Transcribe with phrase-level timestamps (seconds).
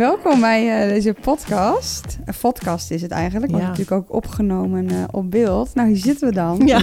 [0.00, 2.18] Welkom bij uh, deze podcast.
[2.24, 5.74] Een podcast is het eigenlijk, maar natuurlijk ook opgenomen uh, op beeld.
[5.74, 6.66] Nou, hier zitten we dan.
[6.66, 6.80] Ja.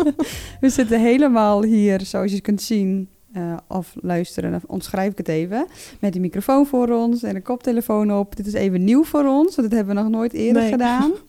[0.60, 5.28] we zitten helemaal hier, zoals je kunt zien, uh, of luisteren, dan omschrijf ik het
[5.28, 5.66] even.
[6.00, 8.36] Met die microfoon voor ons en een koptelefoon op.
[8.36, 10.70] Dit is even nieuw voor ons, want dat hebben we nog nooit eerder nee.
[10.70, 11.12] gedaan.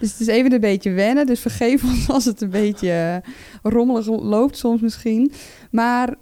[0.00, 1.26] Dus het is even een beetje wennen.
[1.26, 3.22] Dus vergeef ons als het een beetje
[3.62, 5.32] rommelig loopt soms misschien.
[5.70, 6.14] Maar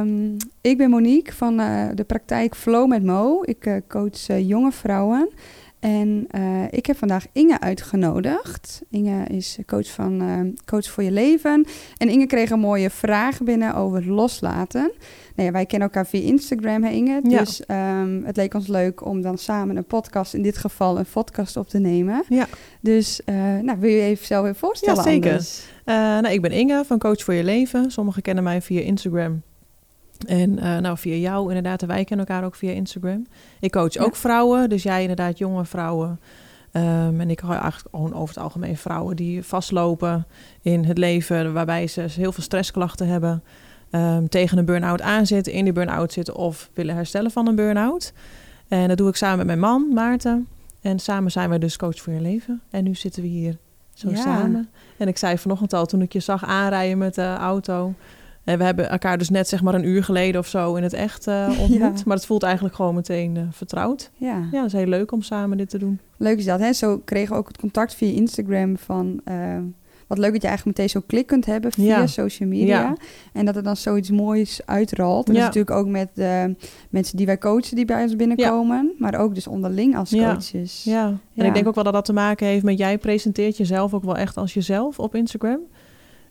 [0.00, 3.42] um, ik ben Monique van uh, de praktijk Flow met Mo.
[3.42, 5.28] Ik uh, coach jonge vrouwen.
[5.84, 6.26] En
[6.70, 8.82] ik heb vandaag Inge uitgenodigd.
[8.90, 10.22] Inge is coach van
[10.64, 11.66] Coach voor je Leven.
[11.96, 14.92] En Inge kreeg een mooie vraag binnen over loslaten.
[15.34, 17.20] Nou ja, wij kennen elkaar via Instagram, hè Inge?
[17.28, 17.38] Ja.
[17.38, 21.06] Dus um, het leek ons leuk om dan samen een podcast, in dit geval een
[21.12, 22.24] podcast op te nemen.
[22.28, 22.46] Ja.
[22.80, 23.20] Dus
[23.62, 25.04] nou, wil je even zelf even voorstellen?
[25.04, 25.46] Ja, zeker.
[25.84, 27.90] Nou, ik ben Inge van Coach voor je Leven.
[27.90, 29.42] Sommigen kennen mij via Instagram.
[30.26, 31.82] En uh, nou, via jou inderdaad.
[31.82, 33.26] En wij kennen elkaar ook via Instagram.
[33.60, 34.68] Ik coach ook vrouwen.
[34.68, 36.20] Dus jij inderdaad jonge vrouwen.
[36.72, 40.26] Um, en ik hou eigenlijk gewoon over het algemeen vrouwen die vastlopen
[40.62, 41.52] in het leven.
[41.52, 43.42] Waarbij ze heel veel stressklachten hebben.
[43.90, 48.12] Um, tegen een burn-out aanzitten, in die burn-out zitten of willen herstellen van een burn-out.
[48.68, 50.48] En dat doe ik samen met mijn man, Maarten.
[50.80, 52.60] En samen zijn we dus coach voor je leven.
[52.70, 53.58] En nu zitten we hier
[53.92, 54.16] zo ja.
[54.16, 54.68] samen.
[54.96, 57.94] En ik zei vanochtend al, toen ik je zag aanrijden met de auto...
[58.44, 60.92] En we hebben elkaar dus net zeg maar een uur geleden of zo in het
[60.92, 61.78] echt uh, ontmoet.
[61.78, 62.02] Ja.
[62.04, 64.10] Maar het voelt eigenlijk gewoon meteen uh, vertrouwd.
[64.14, 64.48] Ja.
[64.52, 66.00] ja, dat is heel leuk om samen dit te doen.
[66.16, 66.72] Leuk is dat, hè?
[66.72, 69.20] Zo kregen we ook het contact via Instagram van...
[69.28, 69.58] Uh,
[70.06, 72.06] wat leuk dat je eigenlijk meteen zo klik kunt hebben via ja.
[72.06, 72.80] social media.
[72.80, 72.96] Ja.
[73.32, 75.26] En dat er dan zoiets moois uitrolt.
[75.26, 76.54] En dat is natuurlijk ook met de
[76.90, 78.92] mensen die wij coachen die bij ons binnenkomen.
[78.98, 80.84] Maar ook dus onderling als coaches.
[80.84, 81.18] Ja.
[81.34, 82.78] en ik denk ook wel dat dat te maken heeft met...
[82.78, 85.60] jij presenteert jezelf ook wel echt als jezelf op Instagram.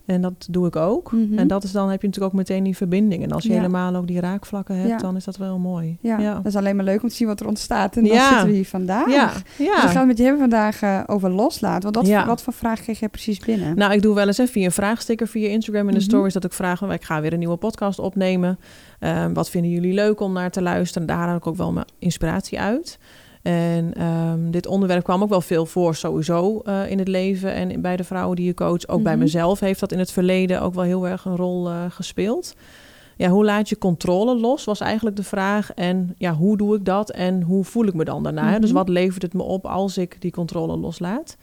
[0.06, 1.12] En dat doe ik ook.
[1.12, 1.38] Mm-hmm.
[1.38, 3.24] En dat is dan heb je natuurlijk ook meteen die verbinding.
[3.24, 3.56] En als je ja.
[3.56, 4.98] helemaal ook die raakvlakken hebt, ja.
[4.98, 5.98] dan is dat wel mooi.
[6.02, 6.20] Ja.
[6.20, 6.34] ja.
[6.34, 7.98] dat is alleen maar leuk om te zien wat er ontstaat.
[7.98, 9.10] En dan zitten we hier vandaag.
[9.10, 9.32] Ja.
[9.58, 11.92] Dus we gaan het met je hebben vandaag uh, over loslaten.
[11.92, 13.78] Want wat, wat voor vraag kreeg jij precies binnen?
[13.78, 16.10] Nou, ik doe wel eens even via een vraagsticker via Instagram in de mm-hmm.
[16.10, 16.34] stories...
[16.34, 18.60] dat ik vraag, ik ga weer een nieuwe podcast opnemen.
[19.00, 21.08] Um, wat vinden jullie leuk om naar te luisteren?
[21.08, 23.00] Daar haal ik ook wel mijn inspiratie uit.
[23.44, 27.82] En um, dit onderwerp kwam ook wel veel voor sowieso uh, in het leven en
[27.82, 28.88] bij de vrouwen die je coach.
[28.88, 31.86] Ook bij mezelf heeft dat in het verleden ook wel heel erg een rol uh,
[31.90, 32.56] gespeeld.
[33.18, 35.74] Ja, hoe laat je controle los, was eigenlijk de vraag.
[35.74, 38.44] En ja, hoe doe ik dat en hoe voel ik me dan daarna?
[38.44, 38.62] Mm-hmm.
[38.62, 41.38] Dus wat levert het me op als ik die controle loslaat?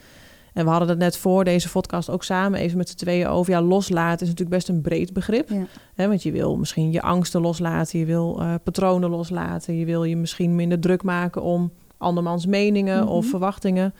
[0.52, 3.52] En we hadden het net voor deze podcast ook samen even met z'n tweeën over.
[3.52, 5.48] Ja, loslaten is natuurlijk best een breed begrip.
[5.48, 5.66] Ja.
[5.94, 10.04] Hè, want je wil misschien je angsten loslaten, je wil uh, patronen loslaten, je wil
[10.04, 13.30] je misschien minder druk maken om andermans meningen of mhm.
[13.30, 13.94] verwachtingen.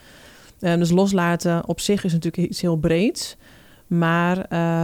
[0.61, 3.37] Um, dus loslaten op zich is natuurlijk iets heel breeds.
[3.87, 4.37] Maar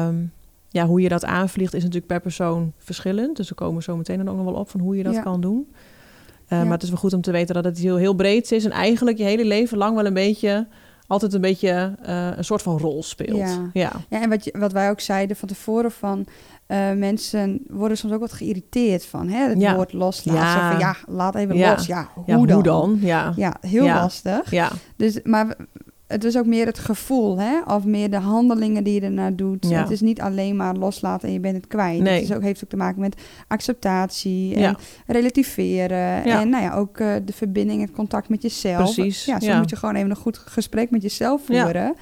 [0.06, 0.32] um,
[0.69, 3.37] ja, hoe je dat aanvliegt is natuurlijk per persoon verschillend.
[3.37, 5.41] Dus we komen zo meteen dan ook nog wel op van hoe je dat kan
[5.41, 5.66] doen.
[5.69, 6.62] Uh, ja.
[6.62, 8.65] Maar het is wel goed om te weten dat het heel, heel breed is.
[8.65, 10.66] En eigenlijk je hele leven lang wel een beetje
[11.06, 13.38] altijd een beetje uh, een soort van rol speelt.
[13.38, 13.93] Ja, ja.
[14.09, 16.27] ja en wat, je, wat wij ook zeiden van tevoren van...
[16.69, 19.75] Uh, mensen worden soms ook wat geïrriteerd van hè, het ja.
[19.75, 20.41] woord loslaten.
[20.41, 20.71] Ja.
[20.71, 21.87] Van, ja, laat even los.
[21.87, 22.54] Ja, hoe dan?
[22.54, 22.99] Hoe dan?
[23.00, 24.50] Ja, ja heel lastig.
[24.50, 24.71] Ja.
[24.97, 25.56] Dus, maar
[26.06, 27.74] het is ook meer het gevoel, hè?
[27.74, 29.66] Of meer de handelingen die je ernaar doet.
[29.68, 29.80] Ja.
[29.80, 32.00] Het is niet alleen maar loslaten en je bent het kwijt.
[32.00, 32.14] Nee.
[32.14, 34.76] Het is ook, heeft ook te maken met acceptatie en ja.
[35.06, 36.24] relativeren.
[36.24, 38.94] En nou ja, ook uh, de verbinding, het contact met jezelf.
[38.94, 39.24] Precies.
[39.24, 41.94] Ja, zo moet je gewoon even een goed gesprek met jezelf voeren.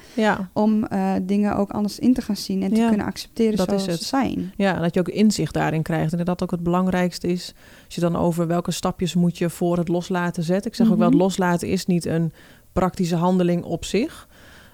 [0.53, 3.85] Om uh, dingen ook anders in te gaan zien en te kunnen accepteren dat zoals
[3.85, 4.01] is het.
[4.01, 4.53] ze zijn.
[4.57, 6.11] Ja, dat je ook inzicht daarin krijgt.
[6.11, 7.53] En dat dat ook het belangrijkste is.
[7.85, 10.71] Als je dan over welke stapjes moet je voor het loslaten zetten.
[10.71, 11.23] Ik zeg ook wel, het mhm.
[11.23, 12.33] loslaten is niet een
[12.75, 14.27] praktische handeling op zich.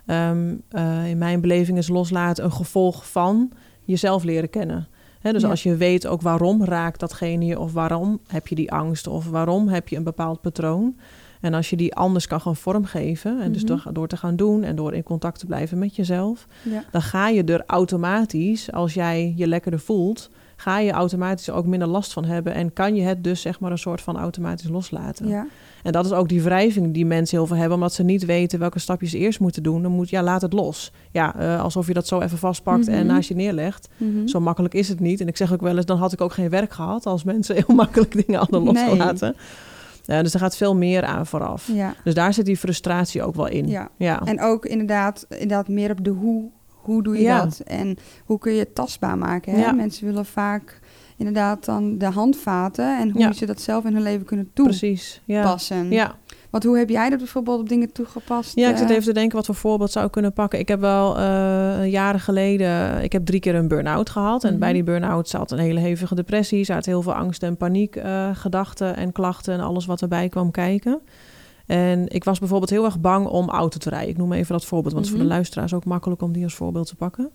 [0.06, 3.52] Um, uh, in mijn beleving is loslaten een gevolg van
[3.84, 4.88] jezelf leren kennen.
[5.20, 5.50] He, dus ja.
[5.50, 9.30] als je weet ook waarom raakt datgene je, of waarom heb je die angst, of
[9.30, 10.96] waarom heb je een bepaald patroon.
[11.42, 13.54] En als je die anders kan gaan vormgeven, en mm -hmm.
[13.54, 16.84] dus door, door, te gaan doen en door in contact te blijven met jezelf, ja.
[16.92, 21.88] dan ga je er automatisch, als jij je lekkerder voelt, ga je automatisch ook minder
[21.88, 25.28] last van hebben en kan je het dus zeg maar een soort van automatisch loslaten.
[25.28, 25.48] Ja.
[25.84, 28.60] En dat is ook die wrijving die mensen heel veel hebben, omdat ze niet weten
[28.60, 29.82] welke stapjes ze eerst moeten doen.
[29.82, 30.92] Dan moet ja, laat het los.
[31.12, 32.94] Ja, uh, alsof je dat zo even vastpakt mm -hmm.
[32.94, 33.90] en naast je neerlegt.
[33.98, 34.28] Mm -hmm.
[34.28, 35.22] Zo makkelijk is het niet.
[35.22, 37.56] En ik zeg ook wel eens, dan had ik ook geen werk gehad als mensen
[37.66, 39.36] heel makkelijk dingen hadden losgelaten.
[40.06, 40.18] Nee.
[40.18, 41.68] Uh, dus er gaat veel meer aan vooraf.
[41.74, 41.96] Ja.
[42.04, 43.68] Dus daar zit die frustratie ook wel in.
[43.68, 43.90] Ja.
[43.98, 44.22] ja.
[44.24, 46.50] En ook inderdaad, inderdaad meer op de hoe.
[46.82, 47.44] Hoe doe je ja.
[47.44, 47.60] dat?
[47.60, 49.54] En hoe kun je het tastbaar maken?
[49.54, 49.74] Hè?
[49.74, 50.80] Mensen willen vaak
[51.26, 53.34] inderdaad dan de handvaten en hoe ja.
[53.34, 54.88] ze dat zelf in hun leven kunnen toepassen.
[54.88, 55.58] Precies, ja.
[55.90, 56.16] ja.
[56.50, 58.56] Want hoe heb jij dat bijvoorbeeld op dingen toegepast?
[58.56, 58.92] Ja, ik zit eh?
[58.96, 60.60] even te denken wat voor voorbeeld zou ik kunnen pakken.
[60.60, 64.44] Ik heb wel uh, jaren geleden, ik heb drie keer een burn-out gehad.
[64.44, 64.60] En Mhm.
[64.60, 66.64] bij die burn-out zat een hele hevige depressie.
[66.64, 70.52] Zat heel veel angst en paniek, uh, gedachten en klachten en alles wat erbij kwam
[70.52, 71.02] kijken.
[71.66, 74.10] En ik was bijvoorbeeld heel erg bang om auto te rijden.
[74.10, 75.34] Ik noem even dat voorbeeld, want het is voor de Mhm.
[75.34, 77.30] luisteraars ook makkelijk om die als voorbeeld te pakken.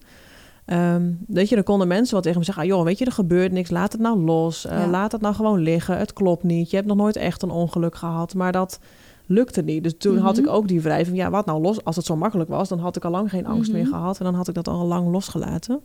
[0.73, 2.63] Um, weet je, dan konden mensen wel tegen me zeggen...
[2.65, 4.67] Ah, joh, weet je, er gebeurt niks, laat het nou los.
[4.67, 4.87] Uh, Ja.
[4.87, 6.71] Laat het nou gewoon liggen, het klopt niet.
[6.71, 8.79] Je hebt nog nooit echt een ongeluk gehad, maar dat
[9.27, 9.83] lukte niet.
[9.83, 10.45] Dus toen had Mhm.
[10.45, 11.17] ik ook die wrijving...
[11.17, 11.85] ja, wat nou los?
[11.85, 13.79] Als het zo makkelijk was, dan had ik al lang geen angst Mhm.
[13.79, 14.19] meer gehad...
[14.19, 15.81] en dan had ik dat al lang losgelaten.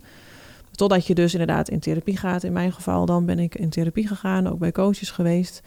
[0.72, 2.44] Totdat je dus inderdaad in therapie gaat.
[2.44, 5.62] In mijn geval dan ben ik in therapie gegaan, ook bij coaches geweest...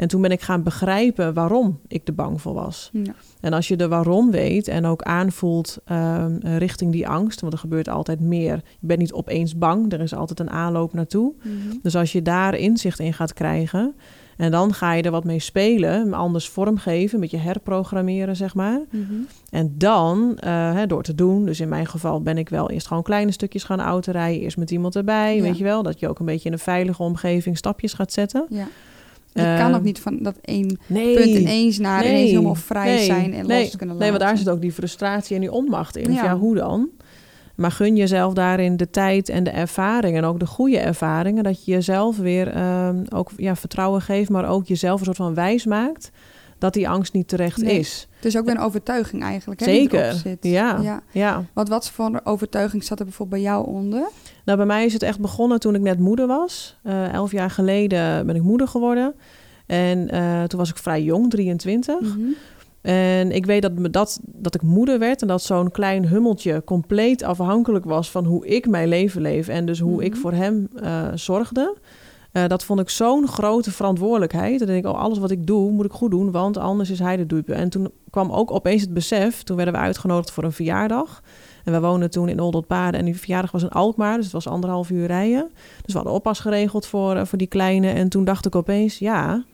[0.00, 2.90] En toen ben ik gaan begrijpen waarom ik er bang voor was.
[2.92, 3.14] Ja.
[3.40, 7.58] En als je de waarom weet en ook aanvoelt um, richting die angst, want er
[7.58, 8.54] gebeurt altijd meer.
[8.78, 11.32] Je bent niet opeens bang, er is altijd een aanloop naartoe.
[11.38, 11.76] Mhm.
[11.82, 13.94] Dus als je daar inzicht in gaat krijgen
[14.36, 18.80] en dan ga je er wat mee spelen, anders vormgeven, een beetje herprogrammeren, zeg maar.
[18.90, 19.12] Mhm.
[19.50, 22.86] En dan, uh, hè, door te doen, dus in mijn geval ben ik wel eerst
[22.86, 25.42] gewoon kleine stukjes gaan autorijden, eerst met iemand erbij, Ja.
[25.42, 28.46] weet je wel, dat je ook een beetje in een veilige omgeving stapjes gaat zetten.
[28.48, 28.66] Ja.
[29.32, 32.54] Je kan Ehm, ook niet van dat één Nee, punt ineens naar nee, ineens helemaal
[32.54, 33.98] vrij nee, zijn en los kunnen laten.
[33.98, 36.12] Nee, want daar zit ook die frustratie en die onmacht in.
[36.12, 36.24] Ja.
[36.24, 36.36] Ja.
[36.36, 36.88] hoe dan?
[37.54, 41.44] Maar gun jezelf daarin de tijd en de ervaring en ook de goede ervaringen.
[41.44, 45.34] Dat je jezelf weer ehm, ook ja, vertrouwen geeft, maar ook jezelf een soort van
[45.34, 46.10] wijs maakt
[46.58, 47.78] dat die angst niet terecht Nee.
[47.78, 48.08] is.
[48.16, 49.60] Het is ook weer een overtuiging eigenlijk.
[49.60, 50.38] Hè, die Zeker, erop zit.
[50.40, 50.78] ja.
[50.82, 51.02] ja.
[51.12, 51.44] Ja.
[51.52, 54.08] Want wat voor overtuiging zat er bijvoorbeeld bij jou onder?
[54.50, 56.76] Nou, bij mij is het echt begonnen toen ik net moeder was.
[56.82, 59.14] Eh, elf jaar geleden ben ik moeder geworden.
[59.66, 62.00] En eh, toen was ik vrij jong, 23.
[62.00, 62.20] Mhm.
[62.80, 66.62] En ik weet dat, me dat, dat ik moeder werd en dat zo'n klein hummeltje
[66.64, 70.20] compleet afhankelijk was van hoe ik mijn leven leef en dus hoe ik Mhm.
[70.20, 71.76] voor hem eh, zorgde.
[72.46, 74.58] Dat vond ik zo'n grote verantwoordelijkheid.
[74.58, 76.98] Dan denk ik, oh, alles wat ik doe, moet ik goed doen, want anders is
[76.98, 77.54] hij de dupe.
[77.54, 81.22] En toen kwam ook opeens het besef, toen werden we uitgenodigd voor een verjaardag.
[81.64, 84.48] En we woonden toen in Oldotpaarden en die verjaardag was in Alkmaar, dus het was
[84.48, 85.50] anderhalf uur rijden.
[85.82, 87.90] Dus we hadden oppas geregeld voor, eh, voor die kleine.
[87.90, 89.44] En toen dacht ik opeens, ja,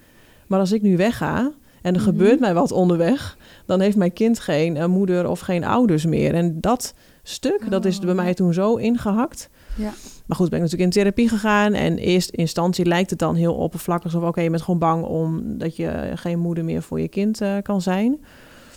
[0.47, 1.39] maar als ik nu wegga
[1.83, 2.09] en er Mhm.
[2.09, 3.37] gebeurt mij wat onderweg,
[3.67, 6.35] dan heeft mijn kind geen eh, moeder of geen ouders meer.
[6.35, 8.33] En dat stuk, dat is Oh, bij mij ja.
[8.35, 9.49] toen zo ingehakt.
[9.77, 9.93] Ja.
[10.27, 11.73] Maar goed, ben ik natuurlijk in therapie gegaan.
[11.75, 14.15] En in eerste instantie lijkt het dan heel oppervlakkig.
[14.17, 17.53] Of oké, je bent gewoon bang omdat je geen moeder meer voor je kind eh,
[17.63, 18.21] kan zijn.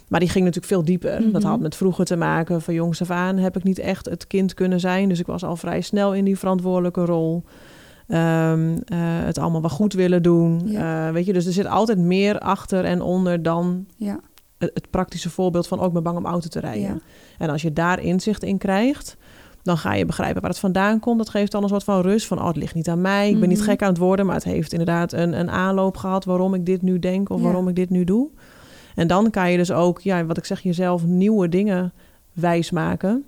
[0.09, 1.31] Maar die ging natuurlijk veel dieper.
[1.31, 1.51] Dat Mhm.
[1.51, 2.61] had met vroeger te maken.
[2.61, 5.09] Van jongs af aan heb ik niet echt het kind kunnen zijn.
[5.09, 7.43] Dus ik was al vrij snel in die verantwoordelijke rol.
[8.07, 10.61] Ehm, eh, het allemaal wel goed willen doen.
[10.65, 11.07] Ja.
[11.07, 14.19] Eh, weet je, dus er zit altijd meer achter en onder dan Ja.
[14.57, 16.81] het, het praktische voorbeeld van ook ik ben bang om auto te rijden.
[16.81, 16.97] Ja.
[17.37, 19.17] En als je daar inzicht in krijgt,
[19.63, 21.17] dan ga je begrijpen waar het vandaan komt.
[21.17, 23.29] Dat geeft dan een soort van rust van, oh, het ligt niet aan mij.
[23.29, 23.67] Ik ben niet Mhm.
[23.67, 26.81] gek aan het worden, maar het heeft inderdaad een, een aanloop gehad waarom ik dit
[26.81, 28.27] nu denk of waarom ik dit nu doe.
[28.99, 31.93] En dan kan je dus ook, ja, wat ik zeg, jezelf nieuwe dingen
[32.33, 33.23] wijsmaken.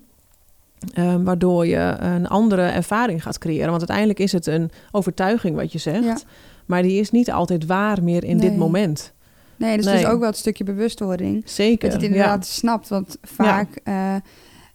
[0.93, 3.67] Ehm, waardoor je een andere ervaring gaat creëren.
[3.69, 6.03] Want uiteindelijk is het een overtuiging wat je zegt.
[6.03, 6.17] Ja.
[6.65, 9.13] Maar die is niet altijd waar meer in dit moment.
[9.55, 9.95] Nee, dus Nee.
[9.95, 11.41] dus ook wel het stukje bewustwording.
[11.45, 11.89] Zeker.
[11.89, 12.87] Dat je het inderdaad snapt.
[12.87, 14.15] Want vaak eh,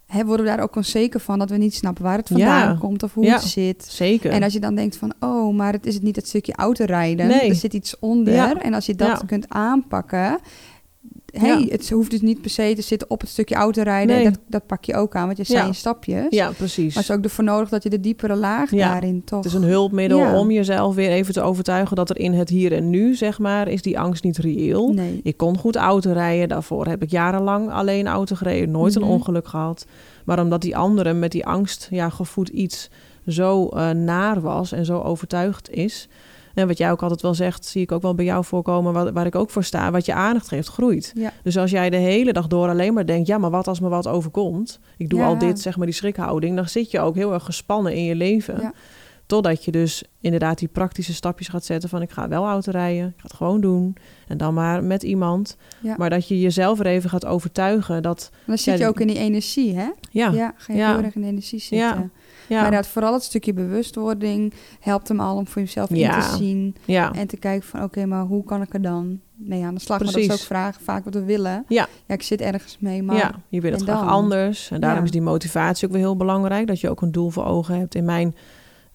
[0.05, 2.77] hè, worden we daar ook onzeker van dat we niet snappen waar het vandaan Ja.
[2.79, 3.33] komt of hoe Ja.
[3.33, 3.85] het zit.
[3.87, 4.31] ja, zeker.
[4.31, 7.27] En als je dan denkt van, oh, maar het is het niet het stukje autorijden.
[7.27, 7.49] Nee.
[7.49, 8.33] Er zit iets onder.
[8.33, 8.61] Ja.
[8.61, 9.25] En als je dat Ja.
[9.25, 10.39] kunt aanpakken...
[11.33, 11.65] Hey, Ja.
[11.69, 14.15] het hoeft dus niet per se te zitten op het stukje autorijden.
[14.15, 14.23] Nee.
[14.23, 15.73] Dat, dat pak je ook aan, want je zei Ja.
[15.73, 16.25] stapjes.
[16.29, 16.93] ja, precies.
[16.95, 18.91] Maar het is ook ervoor nodig dat je de diepere laag Ja.
[18.91, 19.37] daarin toch...
[19.43, 22.73] Het is een hulpmiddel om jezelf weer even te overtuigen dat er in het hier
[22.73, 24.93] en nu, zeg maar, is die angst niet reëel.
[24.93, 25.19] Nee.
[25.23, 26.47] Ik kon goed auto rijden.
[26.49, 28.71] Daarvoor heb ik jarenlang alleen auto gereden.
[28.71, 29.03] Nooit Mhm.
[29.03, 29.85] een ongeluk gehad.
[30.25, 32.89] Maar omdat die andere met die angst ja, gevoed iets
[33.27, 36.07] zo eh, naar was en zo overtuigd is.
[36.57, 39.13] En wat jij ook altijd wel zegt, zie ik ook wel bij jou voorkomen, waar,
[39.13, 39.91] waar ik ook voor sta.
[39.91, 41.11] Wat je aandacht geeft, groeit.
[41.15, 41.33] Ja.
[41.43, 43.89] Dus als jij de hele dag door alleen maar denkt, ja, maar wat als me
[43.89, 44.79] wat overkomt?
[44.97, 45.25] Ik doe Ja.
[45.25, 46.55] al dit, zeg maar, die schrikhouding.
[46.55, 48.59] Dan zit je ook heel erg gespannen in je leven.
[48.61, 48.73] Ja.
[49.25, 53.07] Totdat je dus inderdaad die praktische stapjes gaat zetten van ik ga wel auto rijden,
[53.07, 53.95] ik ga het gewoon doen.
[54.27, 55.57] En dan maar met iemand.
[55.79, 55.95] Ja.
[55.97, 58.99] Maar dat je jezelf er even gaat overtuigen dat, En dan zit Ja, je ook
[58.99, 59.87] in die energie, hè?
[60.11, 62.11] ja, ga je heel erg in de energie zitten.
[62.47, 62.55] Ja.
[62.55, 66.75] Maar inderdaad, vooral het stukje bewustwording helpt hem al om voor jezelf in te zien.
[66.85, 69.79] ja, En te kijken van, oké, maar hoe kan ik er dan mee aan de
[69.79, 69.99] slag?
[69.99, 71.65] Maar dat is ook vragen, vaak wat we willen.
[71.67, 71.87] Ja.
[72.05, 73.15] Ja, ik zit ergens mee, maar...
[73.15, 74.07] ja, je wil het graag dan?
[74.07, 74.71] anders.
[74.71, 76.67] En daarom is die motivatie ook weer heel belangrijk.
[76.67, 77.95] Dat je ook een doel voor ogen hebt.
[77.95, 78.35] In mijn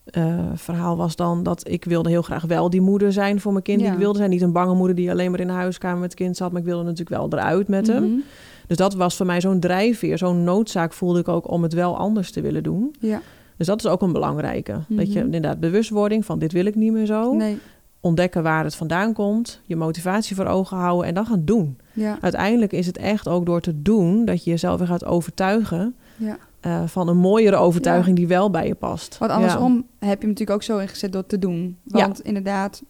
[0.05, 3.65] eh, verhaal was dan dat ik wilde heel graag wel die moeder zijn voor mijn
[3.65, 3.81] kind.
[3.81, 4.31] Die ik wilde zijn.
[4.31, 6.53] Niet een bange moeder die alleen maar in de huiskamer met het kind zat.
[6.53, 8.05] Maar ik wilde natuurlijk wel eruit met hem.
[8.05, 8.21] Mhm.
[8.67, 10.19] Dus dat was voor mij zo'n drijfveer.
[10.19, 12.95] Zo'n noodzaak voelde ik ook om het wel anders te willen doen.
[13.01, 13.21] Ja,
[13.67, 14.73] Dus dat is ook een belangrijke.
[14.89, 15.25] Dat je Mhm.
[15.25, 17.33] inderdaad bewustwording van dit wil ik niet meer zo.
[17.35, 17.59] nee.
[18.01, 21.79] ontdekken waar het vandaan komt, je motivatie voor ogen houden en dan gaan doen.
[21.93, 22.19] Ja.
[22.21, 26.37] Uiteindelijk is het echt ook door te doen dat je jezelf weer gaat overtuigen Ja.
[26.61, 29.19] eh, van een mooiere overtuiging die wel bij je past.
[29.19, 31.77] Want andersom heb je hem natuurlijk ook zo ingezet door te doen.
[31.85, 32.01] Ja.
[32.01, 32.83] Want inderdaad,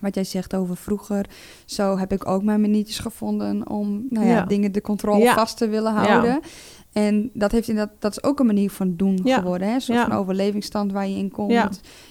[0.00, 1.26] wat jij zegt over vroeger,
[1.64, 5.68] zo heb ik ook mijn manietjes gevonden om nou ja, dingen de controle vast te
[5.68, 6.06] willen Ja.
[6.06, 6.40] houden.
[6.92, 9.38] En dat, heeft inderdaad, dat is ook een manier van doen Ja.
[9.38, 9.68] geworden.
[9.68, 9.74] Hè?
[9.74, 10.06] Een soort Ja.
[10.08, 11.52] van overlevingsstand waar je in komt.
[11.52, 11.70] Ja.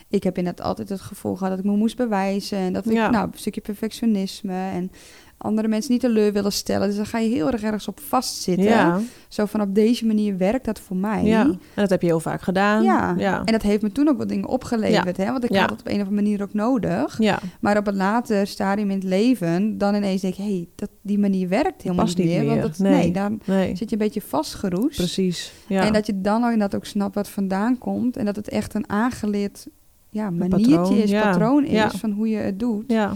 [0.10, 2.58] Ik heb inderdaad altijd het gevoel gehad dat ik me moest bewijzen.
[2.58, 4.92] En dat ik, nou, een stukje perfectionisme en
[5.38, 6.88] andere mensen niet teleur willen stellen.
[6.88, 8.66] Dus dan ga je heel erg ergens op vastzitten.
[8.66, 11.24] Ja, Zo van op deze manier werkt dat voor mij.
[11.24, 12.84] ja, en dat heb je heel vaak gedaan.
[12.84, 13.16] Ja.
[13.18, 13.42] ja.
[13.46, 15.18] En dat heeft me toen ook wat dingen opgeleverd.
[15.18, 15.32] Hè?
[15.32, 17.18] Want ik had het op een of andere manier ook nodig.
[17.20, 17.40] ja.
[17.60, 20.90] Maar op een later stadium in het leven, dan ineens denk ik, hé, hey, dat
[21.02, 22.40] die manier werkt helemaal niet niet meer.
[22.44, 22.50] meer.
[22.50, 22.94] Want dat, Nee.
[22.94, 23.12] nee.
[23.12, 24.98] dan Nee, zit je een beetje vastgeroest.
[24.98, 25.54] precies.
[25.68, 25.86] Ja.
[25.86, 28.18] En dat je dan ook, inderdaad ook snapt wat vandaan komt.
[28.18, 29.68] En dat het echt een aangeleerd
[30.10, 32.84] ja, maniertje patroon, is, patroon is van hoe je het doet.
[32.88, 33.14] ja.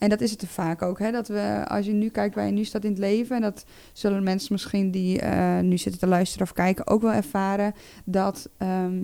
[0.00, 0.98] En dat is het te vaak ook.
[0.98, 1.10] Hè?
[1.10, 3.64] Dat we, als je nu kijkt waar je nu staat in het leven, en dat
[3.92, 8.48] zullen mensen misschien die eh, nu zitten te luisteren of kijken ook wel ervaren, dat
[8.58, 9.00] ehm,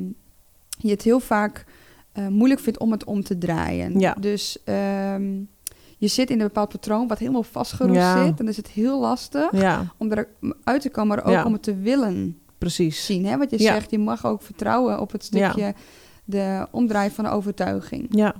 [0.78, 1.64] je het heel vaak
[2.12, 3.98] eh, moeilijk vindt om het om te draaien.
[4.00, 4.16] Ja.
[4.20, 5.32] Dus ehm,
[5.98, 8.24] je zit in een bepaald patroon wat helemaal vastgeroest Ja.
[8.24, 8.36] zit.
[8.36, 11.76] Dan is het heel lastig ja, om eruit te komen, maar ook om het te
[11.76, 13.06] willen precies.
[13.06, 13.26] zien.
[13.26, 13.36] Hè?
[13.36, 15.74] Wat je zegt, je mag ook vertrouwen op het stukje
[16.24, 18.06] de omdraai van de overtuiging.
[18.10, 18.34] Ja.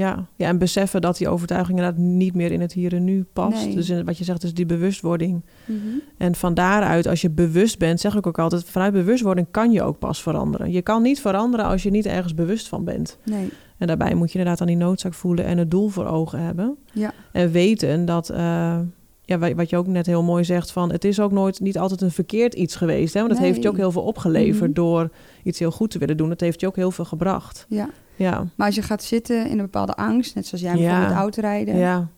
[0.00, 0.26] Ja.
[0.36, 3.64] ja, en beseffen dat die overtuiging inderdaad niet meer in het hier en nu past.
[3.66, 3.74] Nee.
[3.74, 5.42] Dus in- wat je zegt, is die bewustwording.
[5.64, 5.78] Mhm.
[6.18, 9.82] En van daaruit, als je bewust bent, zeg ik ook altijd, vanuit bewustwording kan je
[9.82, 10.72] ook pas veranderen.
[10.72, 13.18] Je kan niet veranderen als je niet ergens bewust van bent.
[13.24, 16.40] Nee, En daarbij moet je inderdaad aan die noodzaak voelen en het doel voor ogen
[16.40, 16.76] hebben.
[16.92, 18.78] ja, En weten dat, eh,
[19.24, 21.78] ja, wa- wat je ook net heel mooi zegt, van het is ook nooit niet
[21.78, 23.14] altijd een verkeerd iets geweest.
[23.14, 23.20] Hè?
[23.20, 23.50] Want het Nee.
[23.50, 24.72] heeft je ook heel veel opgeleverd Mhm.
[24.72, 25.10] door
[25.42, 26.30] iets heel goed te willen doen.
[26.30, 27.66] Het heeft je ook heel veel gebracht.
[27.68, 27.88] ja.
[28.22, 30.88] Ja, Maar als je gaat zitten in een bepaalde angst, net zoals jij Ja.
[30.88, 32.08] bijvoorbeeld autorijden, ja.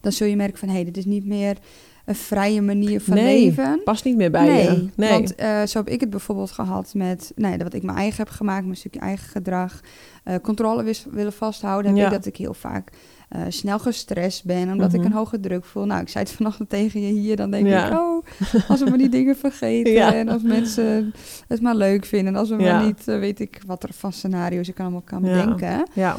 [0.00, 1.56] dan zul je merken van hé, hey, dit is niet meer
[2.04, 3.80] een vrije manier van Nee, leven.
[3.84, 4.88] past niet meer bij nee, je.
[4.96, 7.98] Nee, want eh, zo heb ik het bijvoorbeeld gehad met nou ja, wat ik mijn
[7.98, 9.80] eigen heb gemaakt, mijn stukje eigen gedrag,
[10.24, 11.90] eh, controle willen vasthouden.
[11.90, 12.06] Heb Ja.
[12.06, 12.90] ik dat ik heel vaak
[13.28, 15.06] eh, snel gestrest ben, omdat ik Mhm.
[15.10, 15.84] een hoge druk voel.
[15.86, 17.86] Nou, ik zei het vanochtend tegen je hier, dan denk Ja.
[17.86, 18.24] ik, oh,
[18.68, 20.14] als we maar die dingen vergeten Ja.
[20.14, 21.12] en als mensen
[21.48, 22.76] het maar leuk vinden, als we Ja.
[22.76, 26.16] maar niet, eh, weet ik wat er van scenario's ik allemaal kan bedenken ja,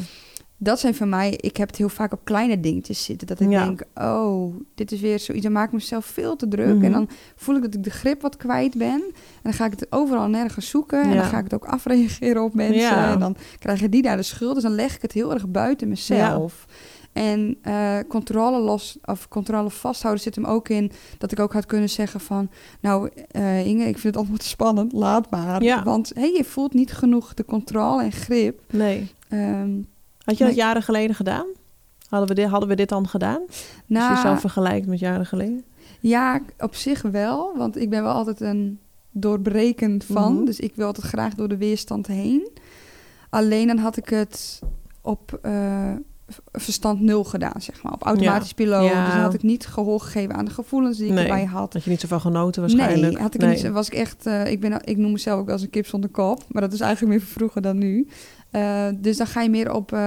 [0.59, 3.27] dat zijn voor mij, ik heb het heel vaak op kleine dingetjes zitten.
[3.27, 5.43] Dat ik denk, oh, dit is weer zoiets.
[5.43, 6.75] Dan maak ik mezelf veel te druk.
[6.75, 6.83] Mhm.
[6.85, 9.01] En dan voel ik dat ik de grip wat kwijt ben.
[9.03, 11.01] En dan ga ik het overal nergens zoeken.
[11.01, 12.95] En dan ga ik het ook afreageren op mensen.
[12.97, 14.53] En dan krijgen die daar de schuld.
[14.53, 16.65] Dus dan leg ik het heel erg buiten mezelf.
[17.17, 21.65] En eh, controle los of controle vasthouden zit hem ook in dat ik ook had
[21.65, 25.63] kunnen zeggen van, nou eh, Inge, ik vind het allemaal te spannend, laat maar.
[25.63, 25.83] Ja.
[25.83, 28.61] Want hey, je voelt niet genoeg de controle en grip.
[28.71, 29.11] nee.
[29.29, 29.71] Ehm,
[30.23, 30.63] Had je dat Nee.
[30.63, 31.45] jaren geleden gedaan?
[32.09, 33.41] Hadden we dit, hadden we dit dan gedaan?
[33.47, 35.63] Als je nou, jezelf vergelijkt met jaren geleden?
[35.99, 37.53] Ja, op zich wel.
[37.57, 38.79] Want ik ben wel altijd een
[39.11, 40.33] doorbrekend van.
[40.35, 40.45] Mhm.
[40.45, 42.49] Dus ik wil altijd graag door de weerstand heen.
[43.29, 44.59] Alleen dan had ik het
[45.01, 45.93] op eh,
[46.51, 47.93] verstand nul gedaan, zeg maar.
[47.93, 48.89] Op automatisch piloot.
[48.89, 49.03] Ja.
[49.05, 51.73] Dus dan had ik niet gehoor gegeven aan de gevoelens die ik erbij had.
[51.73, 53.13] Had je niet zoveel genoten waarschijnlijk?
[53.13, 54.25] Nee, had ik niet, was ik echt.
[54.25, 56.73] eh, ik, ben, ik noem mezelf ook wel eens een kip zonder kop, maar dat
[56.73, 58.07] is eigenlijk meer vroeger dan nu.
[58.57, 59.99] Eh, dus dan ga je meer op, eh,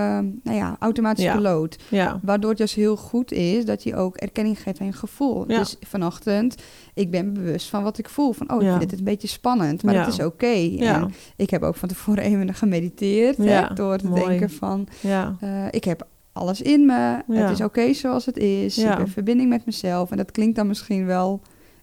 [0.42, 1.34] nou ja, automatisch Ja.
[1.34, 1.78] piloot.
[1.88, 5.44] Ja, Waardoor het juist heel goed is dat je ook erkenning geeft aan je gevoel.
[5.50, 5.58] Ja.
[5.58, 6.62] Dus vanochtend,
[6.94, 8.32] ik ben bewust van wat ik voel.
[8.32, 10.76] Van, oh, ik vind het een beetje spannend, maar het is oké.
[10.78, 13.36] En ik heb ook van tevoren even gemediteerd.
[13.36, 14.24] Hè, door te mooi.
[14.24, 17.22] denken van, eh, ik heb alles in me.
[17.32, 18.78] Het is oké zoals het is.
[18.78, 20.10] Ik heb verbinding met mezelf.
[20.10, 21.40] En dat klinkt dan misschien wel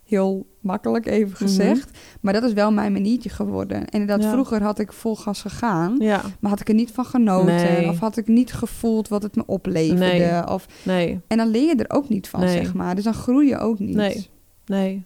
[0.07, 1.37] heel makkelijk even Mhm.
[1.37, 1.97] gezegd.
[2.21, 3.77] Maar dat is wel mijn maniertje geworden.
[3.77, 4.31] En inderdaad, Ja.
[4.31, 5.95] vroeger had ik vol gas gegaan.
[5.99, 6.21] ja.
[6.39, 7.45] Maar had ik er niet van genoten.
[7.55, 7.89] Nee.
[7.89, 10.05] Of had ik niet gevoeld wat het me opleverde.
[10.05, 10.47] Nee.
[10.47, 12.49] Of Nee, en dan leer je er ook niet van, Nee.
[12.49, 12.95] zeg maar.
[12.95, 13.95] Dus dan groei je ook niet.
[13.95, 14.27] Nee.
[14.65, 15.05] nee.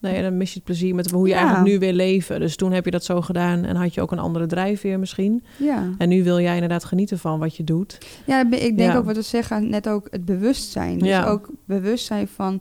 [0.00, 1.38] Nee, en dan mis je het plezier met hoe je Ja.
[1.40, 2.40] eigenlijk nu wil leven.
[2.40, 5.44] Dus toen heb je dat zo gedaan en had je ook een andere drijfveer misschien.
[5.58, 7.98] Ja, En nu wil jij inderdaad genieten van wat je doet.
[8.26, 8.96] ja ik denk Ja.
[8.96, 10.98] ook wat we zeggen, net ook het bewustzijn.
[10.98, 11.24] Dus Ja.
[11.26, 12.60] ook bewustzijn van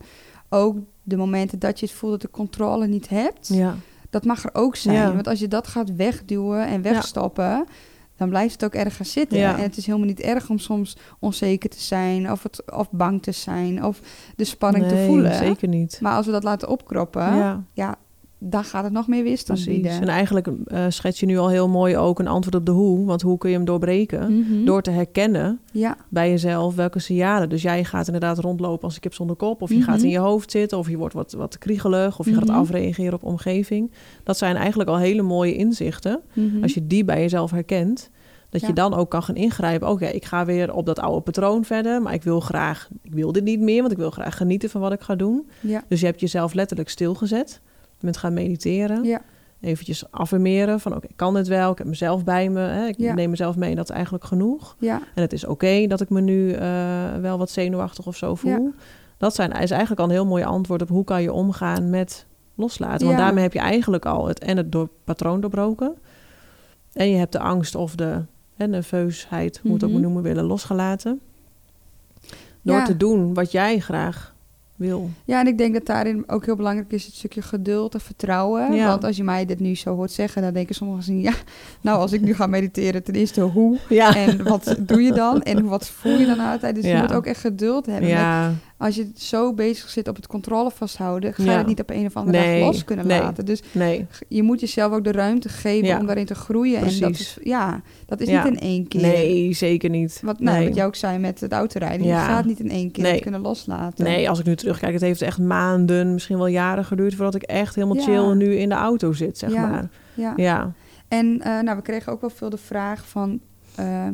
[0.50, 3.48] ook de momenten dat je het voelt dat de controle niet hebt.
[3.48, 3.76] Ja,
[4.10, 4.96] Dat mag er ook zijn.
[4.96, 5.14] Ja.
[5.14, 7.66] Want als je dat gaat wegduwen en wegstoppen...
[8.16, 9.38] dan blijft het ook ergens zitten.
[9.38, 9.58] Ja.
[9.58, 12.32] En het is helemaal niet erg om soms onzeker te zijn...
[12.32, 14.00] of, het, of bang te zijn of
[14.36, 15.36] de spanning te voelen.
[15.36, 16.00] zeker niet.
[16.02, 17.64] Maar als we dat laten opkroppen...
[17.74, 17.96] Ja.
[18.44, 19.82] Dan gaat het nog meer weerstand precies.
[19.82, 20.02] bieden.
[20.02, 23.06] En eigenlijk eh, schets je nu al heel mooi ook een antwoord op de hoe.
[23.06, 24.38] Want hoe kun je hem doorbreken?
[24.40, 24.66] Mhm.
[24.66, 27.50] Door te herkennen Ja, bij jezelf welke signalen.
[27.50, 29.62] Dus jij gaat inderdaad rondlopen als een kip zonder kop.
[29.62, 29.84] Of je Mhm.
[29.84, 30.78] gaat in je hoofd zitten.
[30.78, 32.20] Of je wordt wat, wat kriegelig.
[32.20, 32.58] Of je gaat Mhm.
[32.58, 33.92] afreageren op omgeving.
[34.24, 36.20] Dat zijn eigenlijk al hele mooie inzichten.
[36.34, 36.62] Mhm.
[36.64, 38.10] Als je die bij jezelf herkent,
[38.50, 39.90] Dat je dan ook kan gaan ingrijpen.
[39.90, 42.02] Oké, ik ga weer op dat oude patroon verder.
[42.02, 44.82] Maar ik wil graag, ik wil dit niet meer, want ik wil graag genieten van
[44.82, 45.50] wat ik ga doen.
[45.60, 45.84] Ja.
[45.88, 47.62] Dus je hebt jezelf letterlijk stilgezet.
[48.02, 49.04] Bent gaan mediteren.
[49.04, 49.22] Ja.
[49.62, 51.72] Eventjes affirmeren van oké, ik kan het wel.
[51.72, 52.60] Ik heb mezelf bij me.
[52.60, 52.86] Hè?
[52.88, 53.14] Ik Ja.
[53.14, 53.76] neem mezelf mee.
[53.76, 54.76] Dat is eigenlijk genoeg.
[54.80, 55.02] Ja.
[55.16, 56.70] En het is oké dat ik me nu eh,
[57.22, 58.74] wel wat zenuwachtig of zo voel.
[59.18, 62.26] Dat zijn, is eigenlijk al een heel mooi antwoord op hoe kan je omgaan met
[62.56, 63.06] loslaten.
[63.08, 65.94] Want daarmee heb je eigenlijk al het en het door, patroon doorbroken.
[66.94, 68.22] En je hebt de angst of de
[68.56, 70.02] hè, nerveusheid, hoe het ook Mhm.
[70.02, 71.20] noemen willen, losgelaten.
[72.62, 74.36] Door te doen wat jij graag
[74.82, 75.10] wil.
[75.26, 78.74] Ja, en ik denk dat daarin ook heel belangrijk is het stukje geduld en vertrouwen.
[78.74, 78.88] Ja.
[78.88, 81.34] Want als je mij dit nu zo hoort zeggen, dan denken sommigen zien, ja,
[81.82, 85.42] nou als ik nu ga mediteren, ten eerste hoe Ja, en wat doe je dan
[85.42, 86.76] en wat voel je dan altijd.
[86.76, 88.10] Dus je moet ook echt geduld hebben.
[88.10, 88.54] met- ja.
[88.82, 91.58] Als je zo bezig zit op het controle vasthouden, ga je Ja.
[91.58, 93.20] het niet op een of andere Nee, dag los kunnen nee.
[93.20, 93.46] laten.
[93.46, 94.06] Dus nee.
[94.28, 96.00] je moet jezelf ook de ruimte geven Ja.
[96.00, 96.76] om daarin te groeien.
[96.78, 97.38] En dat Precies.
[97.38, 98.44] is, ja, dat is Ja.
[98.44, 99.02] niet in één keer.
[99.02, 100.20] Nee, zeker niet.
[100.24, 102.08] Wat, nou, wat jij ook zei met het autorijden.
[102.08, 102.20] Ja.
[102.22, 104.04] Je gaat niet in één keer kunnen loslaten.
[104.06, 107.44] Nee, als ik nu terugkijk, het heeft echt maanden, misschien wel jaren geduurd voordat ik
[107.44, 109.90] echt helemaal chill nu in de auto zit, zeg maar.
[110.14, 110.34] Ja.
[110.36, 110.72] Ja,
[111.08, 113.40] En eh, nou, we kregen ook wel veel de vraag van...
[113.76, 114.08] eh,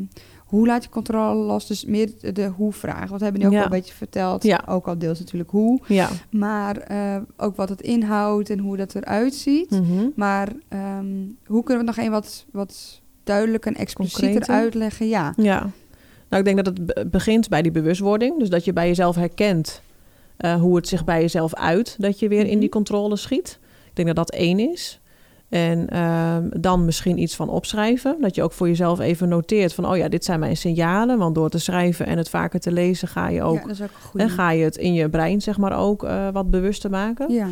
[0.47, 1.67] hoe laat je controle los?
[1.67, 3.07] Dus meer de, hoe-vraag.
[3.07, 3.57] Want we hebben nu ook Ja.
[3.59, 4.43] wel een beetje verteld.
[4.43, 4.63] Ja.
[4.67, 5.79] Ook al deels natuurlijk hoe.
[5.87, 6.09] ja.
[6.31, 9.69] Maar eh, ook wat het inhoudt en hoe dat eruit ziet.
[9.69, 10.07] Mhm.
[10.15, 11.05] Maar ehm,
[11.45, 14.53] hoe kunnen we het nog een wat, wat duidelijker en explicieter Concreter?
[14.55, 15.07] uitleggen?
[15.07, 15.33] Ja.
[15.37, 15.59] Ja,
[16.29, 18.39] nou ik denk dat het be- begint bij die bewustwording.
[18.39, 19.81] Dus dat je bij jezelf herkent
[20.37, 22.59] eh, hoe het zich bij jezelf uit, dat je weer in Mhm.
[22.59, 23.59] die controle schiet.
[23.85, 24.99] Ik denk dat dat één is.
[25.49, 28.15] En ehm, dan misschien iets van opschrijven.
[28.21, 31.17] Dat je ook voor jezelf even noteert van, oh ja, dit zijn mijn signalen.
[31.17, 34.29] Want door te schrijven en het vaker te lezen ga je ook, ja, ook en
[34.29, 37.33] ga je het in je brein zeg maar ook eh, wat bewuster maken.
[37.33, 37.47] Ja.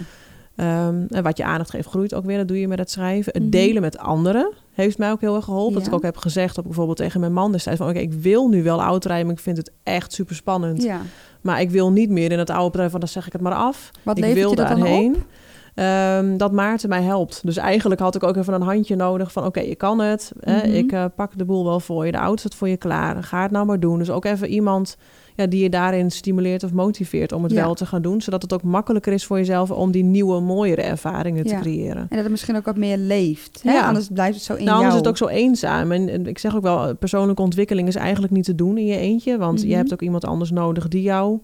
[0.56, 2.38] Ehm, en wat je aandacht geeft, groeit ook weer.
[2.38, 3.32] Dat doe je met het schrijven.
[3.34, 3.52] Het Mhm.
[3.52, 5.74] delen met anderen heeft mij ook heel erg geholpen.
[5.78, 7.80] Dat ik ook heb gezegd, dat bijvoorbeeld tegen mijn man destijds...
[7.80, 10.84] van oké, ik wil nu wel maar ik vind het echt super spannend.
[10.84, 11.02] ja.
[11.42, 13.54] Maar ik wil niet meer in het oude bedrijf, want dan zeg ik het maar
[13.54, 13.92] af.
[14.04, 15.16] Wat ik wil je dat dan daarheen.
[15.16, 15.26] op?
[15.76, 17.42] Ehm, dat Maarten mij helpt.
[17.46, 19.46] Dus eigenlijk had ik ook even een handje nodig van...
[19.46, 20.32] oké, je kan het.
[20.44, 20.56] Mhm.
[20.72, 22.12] Ik eh, pak de boel wel voor je.
[22.12, 23.24] De auto staat voor je klaar.
[23.24, 23.98] Ga het nou maar doen.
[24.00, 24.98] Dus ook even iemand
[25.36, 27.32] ja, die je daarin stimuleert of motiveert...
[27.32, 27.62] om het Ja.
[27.64, 28.22] wel te gaan doen.
[28.22, 29.72] Zodat het ook makkelijker is voor jezelf...
[29.72, 31.98] om die nieuwe, mooiere ervaringen te creëren.
[32.02, 33.60] En dat het misschien ook wat meer leeft.
[33.64, 33.72] Hè?
[33.74, 33.88] Ja.
[33.88, 35.92] Anders blijft het zo in Nou, anders is het ook zo eenzaam.
[35.92, 38.98] En, en ik zeg ook wel, persoonlijke ontwikkeling is eigenlijk niet te doen in je
[38.98, 39.38] eentje.
[39.38, 39.68] Want Mhm.
[39.70, 41.40] je hebt ook iemand anders nodig die jou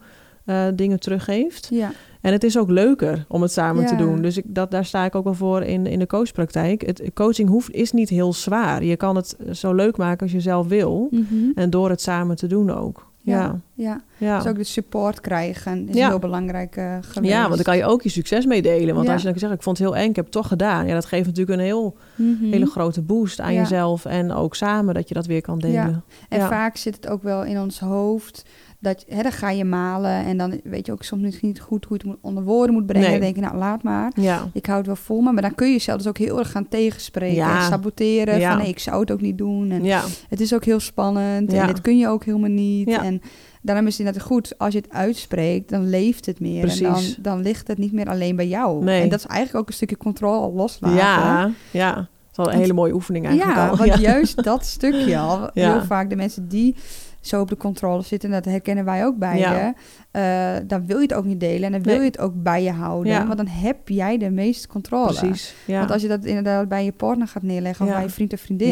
[0.46, 1.68] eh, dingen teruggeeft.
[1.72, 1.92] Ja.
[2.22, 4.22] En het is ook leuker om het samen te doen.
[4.22, 6.86] Dus ik, dat, daar sta ik ook wel voor in, in de coachpraktijk.
[6.86, 8.84] Het, coaching hoeft, is niet heel zwaar.
[8.84, 11.08] Je kan het zo leuk maken als je zelf wil.
[11.12, 11.52] Mhm.
[11.56, 13.11] En door het samen te doen ook.
[13.24, 14.02] Ja, ja.
[14.18, 14.38] ja.
[14.38, 16.08] Dus ook de support krijgen is Ja.
[16.08, 17.32] heel belangrijk geweest.
[17.34, 18.96] ja want dan kan je ook je succes meedelen.
[18.96, 19.14] Want Ja.
[19.14, 20.88] als je dan zegt, ik vond het heel eng, ik heb het toch gedaan.
[20.88, 22.46] Ja, dat geeft natuurlijk een heel, Mhm.
[22.52, 24.06] hele grote boost aan jezelf.
[24.06, 26.04] En ook samen dat je dat weer kan delen.
[26.30, 28.46] En vaak zit het ook wel in ons hoofd.
[28.80, 31.86] Dat, hè, dan ga je malen en dan weet je ook soms misschien niet goed
[31.86, 33.10] hoe je het onder woorden moet brengen.
[33.10, 33.18] Nee.
[33.20, 34.12] Dan denk je, nou laat maar.
[34.54, 35.32] Ik hou het wel vol me.
[35.32, 37.44] Maar dan kun je jezelf dus ook heel erg gaan tegenspreken.
[37.44, 38.40] En saboteren.
[38.40, 38.50] Ja.
[38.52, 39.72] Van nee, ik zou het ook niet doen.
[39.72, 40.04] En ja.
[40.30, 41.52] het is ook heel spannend.
[41.52, 41.62] Ja.
[41.62, 42.90] En dit kun je ook helemaal niet.
[42.90, 43.04] Ja.
[43.12, 43.22] En
[43.62, 44.58] daarom is het inderdaad goed.
[44.58, 46.70] Als je het uitspreekt, dan leeft het meer.
[46.70, 47.16] En dan, Precies.
[47.16, 48.84] dan ligt het niet meer alleen bij jou.
[48.84, 49.02] Nee.
[49.02, 50.98] En dat is eigenlijk ook een stukje controle loslaten.
[50.98, 51.96] Ja, ja.
[51.96, 53.76] Dat is wel een Want- hele mooie oefening eigenlijk Ja, al.
[53.78, 55.40] want juist dat stukje al.
[55.54, 55.72] Ja.
[55.72, 56.76] Heel vaak de mensen die
[57.22, 59.40] zo op de controle zitten, en dat herkennen wij ook beide.
[59.40, 59.74] Ja.
[60.12, 62.02] eh, dan wil je het ook niet delen en dan wil Nee.
[62.04, 63.12] je het ook bij je houden.
[63.14, 63.26] Ja.
[63.26, 65.14] Want dan heb jij de meeste controle.
[65.14, 65.56] Precies.
[65.66, 65.80] Ja.
[65.80, 68.40] Want als je dat inderdaad bij je partner gaat neerleggen of bij je vriend of
[68.40, 68.72] vriendin,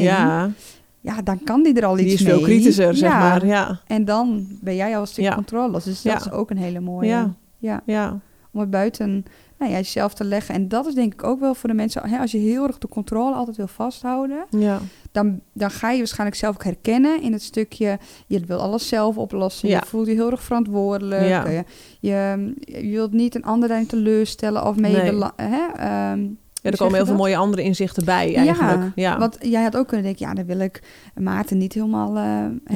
[1.01, 1.21] ja.
[1.21, 2.33] dan kan die er al die iets is mee.
[2.33, 3.19] veel kritischer, zeg Ja.
[3.19, 3.45] maar.
[3.45, 5.33] Ja, En dan ben jij al een stuk Ja.
[5.35, 5.71] controle.
[5.83, 7.33] Dus dat is ook een hele mooie.
[7.57, 7.81] Ja.
[7.85, 8.19] ja
[8.51, 9.25] om het buiten
[9.57, 10.55] nou ja, jezelf te leggen.
[10.55, 12.77] En dat is denk ik ook wel voor de mensen, hè, als je heel erg
[12.77, 14.79] de controle altijd wil vasthouden, ja.
[15.11, 19.17] dan, dan ga je waarschijnlijk zelf ook herkennen in het stukje, je wil alles zelf
[19.17, 21.47] oplossen, je voelt je heel erg verantwoordelijk, Ja.
[21.49, 21.63] je,
[22.65, 25.21] je, wilt niet een ander daarin teleurstellen of mee Nee.
[25.35, 26.25] hè, ehm,
[26.61, 27.23] Ja, er komen heel veel dat?
[27.23, 28.91] mooie andere inzichten bij eigenlijk.
[28.95, 30.81] Ja, Want jij had ook kunnen denken, ja, dan wil ik
[31.15, 32.23] Maarten niet helemaal eh,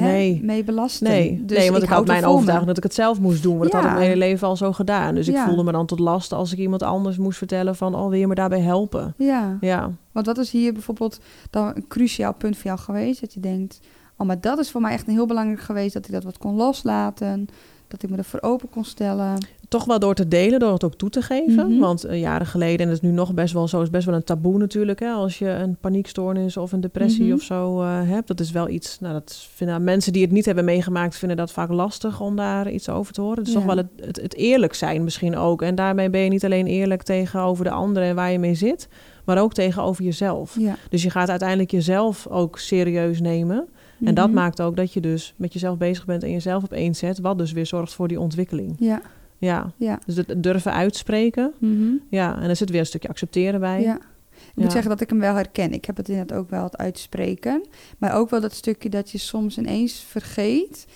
[0.10, 0.40] Nee.
[0.42, 1.06] mee belasten.
[1.08, 3.58] Nee, Dus nee, want ik, had mijn overtuiging dat ik het zelf moest doen.
[3.58, 3.94] Want dat had ik Ja.
[3.96, 5.14] mijn hele leven al zo gedaan.
[5.14, 5.46] Dus ik Ja.
[5.46, 7.94] voelde me dan tot last als ik iemand anders moest vertellen van...
[7.94, 9.14] oh, wil je me daarbij helpen?
[9.16, 9.56] Ja.
[9.60, 11.20] Ja, Want wat is hier bijvoorbeeld
[11.50, 13.20] dan een cruciaal punt voor jou geweest?
[13.20, 13.80] Dat je denkt,
[14.16, 16.38] oh, maar dat is voor mij echt een heel belangrijk geweest dat ik dat wat
[16.38, 17.48] kon loslaten.
[17.94, 19.46] Dat ik me ervoor open kon stellen.
[19.68, 21.70] toch wel door te delen, door het ook toe te geven.
[21.70, 21.78] Mhm.
[21.80, 23.82] Want eh, jaren geleden, en dat is nu nog best wel zo...
[23.82, 25.10] is best wel een taboe natuurlijk, hè.
[25.10, 27.34] Als je een paniekstoornis of een depressie Mhm.
[27.34, 28.28] of zo eh, hebt.
[28.28, 29.00] Dat is wel iets...
[29.00, 31.16] Nou, dat vinden mensen die het niet hebben meegemaakt...
[31.16, 33.38] vinden dat vaak lastig om daar iets over te horen.
[33.38, 33.58] Het is Ja.
[33.58, 35.62] toch wel het, het, het eerlijk zijn misschien ook.
[35.62, 38.08] En daarmee ben je niet alleen eerlijk tegenover de anderen...
[38.08, 38.88] en waar je mee zit...
[39.24, 40.56] maar ook tegenover jezelf.
[40.58, 43.66] Ja, Dus je gaat uiteindelijk jezelf ook serieus nemen.
[44.04, 44.34] En dat Mhm.
[44.34, 47.38] maakt ook dat je dus met jezelf bezig bent en jezelf op één zet, wat
[47.38, 48.74] dus weer zorgt voor die ontwikkeling.
[48.78, 49.02] Ja,
[49.38, 49.98] Ja, ja.
[50.06, 51.52] dus het durven uitspreken.
[51.58, 51.92] Mhm.
[52.10, 53.82] Ja, en er zit weer een stukje accepteren bij.
[53.82, 53.94] Ja.
[53.94, 54.70] Ik moet Ja.
[54.70, 55.72] zeggen dat ik hem wel herken.
[55.72, 57.66] Ik heb het inderdaad ook wel het uitspreken.
[57.98, 60.86] Maar ook wel dat stukje dat je soms ineens vergeet...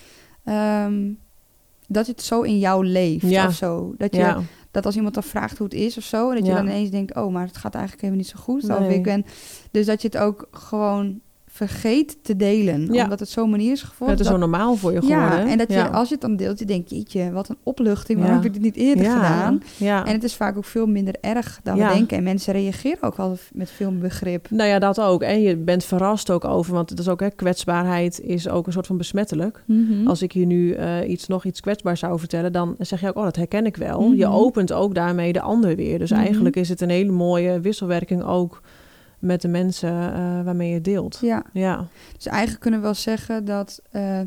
[0.43, 1.11] ehm,
[1.87, 3.47] dat het zo in jou leeft Ja.
[3.47, 3.93] of zo.
[3.97, 6.29] Dat, je, Ja, dat als iemand dan vraagt hoe het is of zo...
[6.29, 7.15] en dat je dan ineens denkt...
[7.15, 8.63] oh, maar het gaat eigenlijk helemaal niet zo goed.
[8.69, 8.93] Of Nee.
[8.97, 9.25] ik ben,
[9.71, 11.19] dus dat je het ook gewoon
[11.67, 12.93] vergeet te delen.
[12.93, 13.03] Ja.
[13.03, 14.09] omdat het zo'n manier is gevonden.
[14.09, 15.45] het is zo dat- normaal voor je geworden.
[15.45, 15.87] ja, en dat je, ja.
[15.87, 16.89] als je het dan deelt, je denkt...
[16.89, 18.19] jeetje, wat een opluchting.
[18.19, 19.61] Waarom heb ik dit niet eerder gedaan?
[19.77, 20.05] Ja.
[20.05, 22.17] En het is vaak ook veel minder erg dan we denken.
[22.17, 24.49] En mensen reageren ook wel met veel begrip.
[24.49, 25.21] Nou ja, dat ook.
[25.23, 28.73] En je bent verrast ook over, want het is ook, hè, kwetsbaarheid is ook een
[28.73, 29.63] soort van besmettelijk.
[29.65, 30.07] Mhm.
[30.07, 33.17] Als ik je nu eh, iets, nog iets kwetsbaars zou vertellen, dan zeg je ook,
[33.17, 34.01] oh, dat herken ik wel.
[34.01, 34.15] Mhm.
[34.17, 35.99] Je opent ook daarmee de ander weer.
[35.99, 36.19] Dus Mhm.
[36.19, 38.61] eigenlijk is het een hele mooie wisselwerking ook
[39.19, 41.17] met de mensen eh, waarmee je deelt.
[41.21, 44.19] Ja, Ja, dus eigenlijk kunnen we wel zeggen dat eh,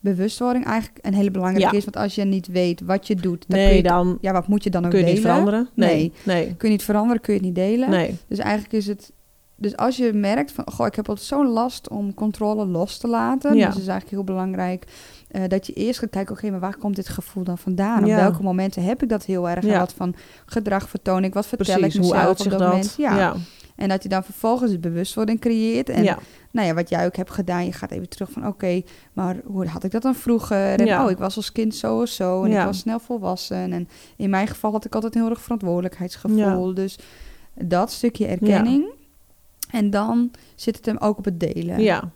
[0.00, 1.78] bewustwording eigenlijk een hele belangrijke Ja.
[1.78, 1.84] is.
[1.84, 4.64] Want als je niet weet wat je doet, dan kun je, dan ja, wat moet
[4.64, 5.20] je dan ook kun je delen?
[5.20, 5.68] niet veranderen.
[5.74, 6.12] Nee, Nee.
[6.36, 7.90] nee, Kun je niet veranderen, kun je het niet delen.
[7.90, 8.18] nee.
[8.28, 9.12] Dus eigenlijk is het...
[9.56, 13.08] Dus als je merkt van, goh, ik heb altijd zo'n last om controle los te
[13.08, 13.50] laten.
[13.56, 13.64] Ja.
[13.66, 14.84] Dus het is eigenlijk heel belangrijk
[15.30, 18.06] eh, dat je eerst gaat kijken, oké, maar waar komt dit gevoel dan vandaan?
[18.06, 18.14] Ja.
[18.16, 19.64] Op welke momenten heb ik dat heel erg?
[19.64, 19.78] Ja.
[19.78, 20.14] wat van
[20.46, 21.34] gedrag vertoon ik?
[21.34, 22.60] Wat vertel Precies, ik hoe mezelf uitzicht op dat?
[22.60, 22.94] dat moment?
[22.98, 23.34] Ja.
[23.80, 25.88] En dat je dan vervolgens het bewustwording creëert.
[25.88, 26.18] En ja.
[26.50, 29.66] nou ja, wat jij ook hebt gedaan, je gaat even terug van oké, maar hoe
[29.66, 30.78] had ik dat dan vroeger?
[30.80, 31.04] En Ja.
[31.04, 32.60] oh, ik was als kind zo of zo en Ja.
[32.60, 33.72] ik was snel volwassen.
[33.72, 36.74] En in mijn geval had ik altijd een heel erg verantwoordelijkheidsgevoel.
[36.74, 36.98] Dus
[37.54, 38.84] dat stukje erkenning.
[39.70, 41.80] En dan zit het hem ook op het delen.
[41.80, 42.10] Ja.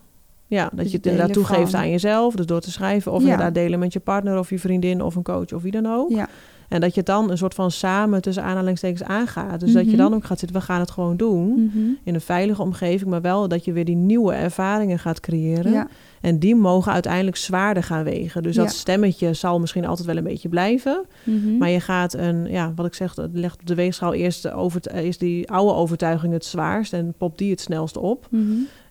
[0.47, 2.35] Ja, dat Dus je het inderdaad toegeeft van- aan jezelf.
[2.35, 3.25] Dus door te schrijven of Ja.
[3.25, 6.11] inderdaad delen met je partner of je vriendin of een coach of wie dan ook.
[6.11, 6.29] Ja,
[6.75, 9.61] En dat je dan een soort van samen tussen aanhalingstekens aangaat.
[9.61, 9.99] Dus dat je Mhm.
[9.99, 11.49] dan ook gaat zitten, we gaan het gewoon doen.
[11.49, 11.79] Mhm.
[12.05, 15.73] In een veilige omgeving, maar wel dat je weer die nieuwe ervaringen gaat creëren.
[15.73, 15.89] ja.
[16.21, 18.43] En die mogen uiteindelijk zwaarder gaan wegen.
[18.43, 18.71] Dus dat Ja.
[18.71, 21.05] stemmetje zal misschien altijd wel een beetje blijven.
[21.25, 21.57] Mhm.
[21.59, 24.95] Maar je gaat een, ja, wat ik zeg, het legt op de weegschaal eerst, over,
[24.95, 28.27] is die oude overtuiging het zwaarst en popt die het snelst op.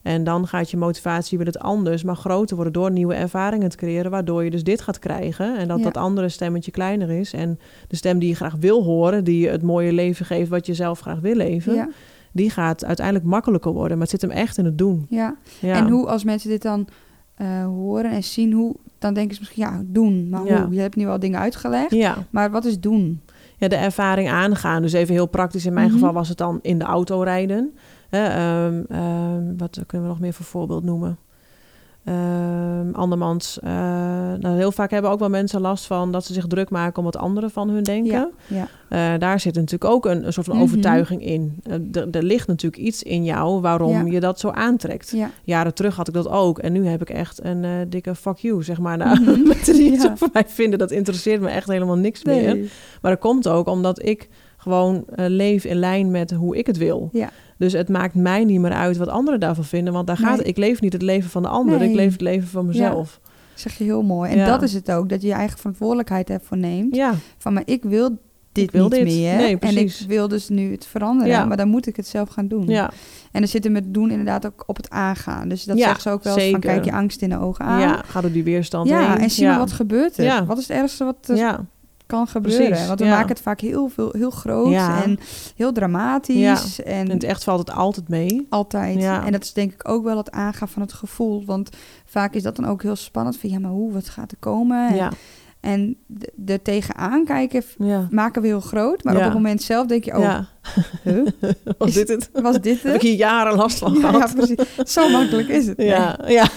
[0.03, 3.77] En dan gaat je motivatie weer het anders, maar groter worden door nieuwe ervaringen te
[3.77, 5.57] creëren, waardoor je dus dit gaat krijgen.
[5.57, 5.83] En dat Ja.
[5.83, 7.33] dat andere stemmetje kleiner is.
[7.33, 10.65] En de stem die je graag wil horen, die je het mooie leven geeft wat
[10.65, 11.89] je zelf graag wil leven, Ja,
[12.31, 13.91] die gaat uiteindelijk makkelijker worden.
[13.97, 15.05] Maar het zit hem echt in het doen.
[15.09, 15.35] ja.
[15.59, 15.75] Ja.
[15.75, 16.87] En hoe als mensen dit dan
[17.35, 20.29] eh, horen en zien hoe, dan denken ze misschien ja, doen.
[20.29, 20.67] Maar hoe?
[20.75, 21.91] Je hebt nu al dingen uitgelegd.
[21.91, 22.15] Ja.
[22.29, 23.21] Maar wat is doen?
[23.57, 24.81] ja, de ervaring aangaan.
[24.81, 25.65] Dus even heel praktisch.
[25.65, 25.93] In mijn Mhm.
[25.95, 27.73] geval was het dan in de auto rijden.
[28.15, 31.17] Hè, ehm, ehm, wat kunnen we nog meer voor voorbeeld noemen?
[32.03, 33.59] Ehm, andermans.
[33.59, 33.69] eh,
[34.39, 37.03] nou, heel vaak hebben ook wel mensen last van dat ze zich druk maken om
[37.03, 38.31] wat anderen van hun denken.
[38.47, 40.63] Ja, Eh, daar zit natuurlijk ook een, een soort van Mhm.
[40.63, 41.55] overtuiging in.
[41.63, 41.73] Eh,
[42.15, 44.03] er- ligt natuurlijk iets in jou waarom Ja.
[44.11, 45.09] je dat zo aantrekt.
[45.11, 45.29] ja.
[45.43, 46.59] Jaren terug had ik dat ook.
[46.59, 48.97] En nu heb ik echt een dikke fuck you, zeg maar.
[48.97, 49.47] Nou, Mhm.
[49.53, 52.55] mensen die het van mij vinden, dat interesseert me echt helemaal niks meer.
[53.01, 57.09] Maar dat komt ook omdat ik gewoon leef in lijn met hoe ik het wil.
[57.11, 57.29] Ja.
[57.57, 59.93] Dus het maakt mij niet meer uit wat anderen daarvan vinden.
[59.93, 60.45] Want daar gaat, Nee.
[60.45, 61.79] ik leef niet het leven van de ander.
[61.79, 61.89] Nee.
[61.89, 63.19] Ik leef het leven van mezelf.
[63.53, 64.31] Zeg je heel mooi.
[64.31, 64.45] En Ja.
[64.45, 66.95] dat is het ook, dat je je eigen verantwoordelijkheid ervoor neemt.
[66.95, 68.09] Ja, Van, maar ik wil
[68.51, 69.03] dit Ik wil niet dit.
[69.03, 69.35] meer.
[69.35, 71.31] Nee, en ik wil dus nu het veranderen.
[71.31, 71.45] Ja.
[71.45, 72.67] Maar dan moet ik het zelf gaan doen.
[72.67, 72.91] ja,
[73.31, 75.47] En dan zit er met doen inderdaad ook op het aangaan.
[75.49, 77.65] Dus dat Ja, zegt ze ook wel eens van, kijk je angst in de ogen
[77.65, 77.79] aan.
[77.79, 78.01] ja.
[78.05, 79.21] Ga door die weerstand Ja, heen.
[79.21, 79.49] en zie ja.
[79.49, 80.45] maar wat gebeurt er.
[80.45, 81.65] Wat is het ergste wat er Ja,
[82.05, 82.67] kan gebeuren?
[82.67, 83.11] Precies, Want we ja.
[83.11, 85.03] maken het vaak heel, veel, heel groot Ja.
[85.03, 85.19] en
[85.55, 86.81] heel dramatisch.
[86.83, 88.45] En in het echt valt het altijd mee.
[88.49, 88.97] altijd.
[89.03, 91.45] En dat is denk ik ook wel het aangaan van het gevoel.
[91.45, 91.69] Want
[92.05, 93.37] vaak is dat dan ook heel spannend.
[93.37, 94.87] Van ja, maar hoe, wat gaat er komen?
[94.89, 95.11] En, Ja,
[95.59, 97.63] en d- er tegenaan kijken
[98.09, 99.03] maken we heel groot.
[99.03, 100.39] Maar op het moment zelf denk je, oh,
[101.03, 101.27] huh?
[101.77, 102.29] Was dit het?
[102.33, 103.01] was dit Heb ik het?
[103.01, 104.35] hier jaren last van Ja, ja, gehad.
[104.35, 104.57] precies.
[104.93, 105.81] Zo makkelijk is het.
[105.81, 106.47] Ja, ja.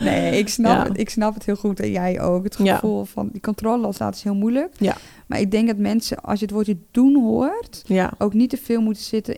[0.00, 1.80] Nee, ik, snap het, ik snap het heel goed.
[1.80, 2.44] En jij ook.
[2.44, 4.74] Het gevoel van die controle loslaten is heel moeilijk.
[4.78, 4.96] Ja.
[5.26, 7.84] Maar ik denk dat mensen, als je het woordje doen hoort...
[8.18, 9.36] ook niet te veel moeten zitten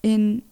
[0.00, 0.42] in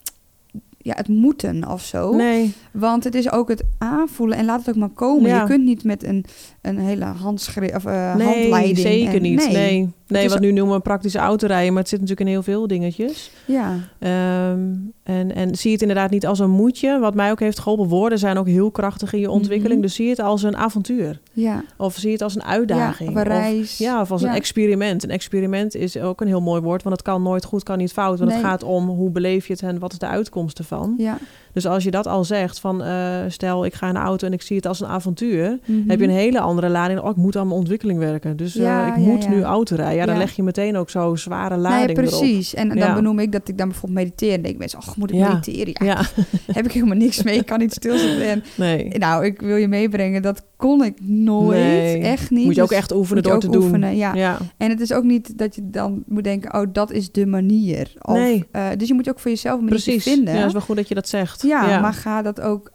[0.87, 2.15] ja, het moeten of zo.
[2.17, 5.29] Nee, Want het is ook het aanvoelen en laat het ook maar komen.
[5.31, 5.41] Ja.
[5.41, 6.25] Je kunt niet met een,
[6.63, 8.79] een hele handschrift of eh, nee handleiding.
[8.79, 9.49] zeker en- niet.
[9.53, 10.25] Nee, nee.
[10.25, 13.31] is- wat nu noemen we praktische autorijden, maar het zit natuurlijk in heel veel dingetjes.
[13.47, 14.61] Ja, Ehm,
[15.03, 16.99] en, en zie het inderdaad niet als een moedje.
[16.99, 19.79] Wat mij ook heeft geholpen, woorden zijn ook heel krachtig in je ontwikkeling.
[19.79, 19.87] Mhm.
[19.87, 21.21] Dus zie het als een avontuur.
[21.33, 21.63] ja.
[21.77, 23.13] Of zie het als een uitdaging.
[23.13, 23.79] Ja, of een Of- reis.
[23.79, 24.29] ja, of als Ja.
[24.29, 25.03] een experiment.
[25.05, 27.93] Een experiment is ook een heel mooi woord, want het kan nooit goed, kan niet
[27.93, 28.19] fout.
[28.19, 28.51] Want het Nee.
[28.51, 30.76] gaat om hoe beleef je het en wat is de uitkomst ervan.
[30.99, 31.19] Ja,
[31.57, 34.33] Dus als je dat al zegt van uh, stel ik ga in de auto en
[34.33, 35.89] ik zie het als een avontuur, mhm.
[35.89, 37.01] heb je een hele andere lading.
[37.01, 38.37] Oh, ik moet aan mijn ontwikkeling werken.
[38.37, 39.97] Dus uh, ik moet nu auto rijden.
[39.97, 42.55] Ja, dan leg je meteen ook zo zware lading nee, precies.
[42.55, 44.33] En dan benoem ik dat ik dan bijvoorbeeld mediteer.
[44.33, 45.87] En denk mensen, oh, moet ik mediteren?
[45.87, 46.01] Ja,
[46.53, 47.37] heb ik helemaal niks mee.
[47.39, 48.29] Ik kan niet stilzitten.
[48.29, 48.89] En, nee.
[48.99, 50.23] Nou, ik wil je meebrengen.
[50.23, 52.03] Dat kon ik nooit.
[52.03, 52.45] Echt niet.
[52.45, 53.97] Moet je ook dus echt oefenen door te oefenen, doen.
[53.97, 54.39] Ja.
[54.57, 57.93] En het is ook niet dat je dan moet denken, oh, dat is de manier.
[58.01, 58.45] Of, nee.
[58.53, 60.35] Uh, dus je moet ook voor jezelf een manier vinden.
[60.35, 61.43] Ja, is wel goed dat je dat zegt.
[61.47, 62.71] Ja, maar ga dat ook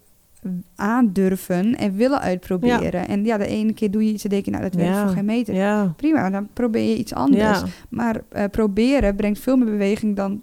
[0.76, 3.08] aandurven en willen uitproberen.
[3.08, 5.10] En ja, de ene keer doe je iets en denk je, nou, dat werkt voor
[5.10, 5.94] geen meter.
[5.96, 7.62] Prima, dan probeer je iets anders.
[7.90, 10.42] Maar uh, proberen brengt veel meer beweging dan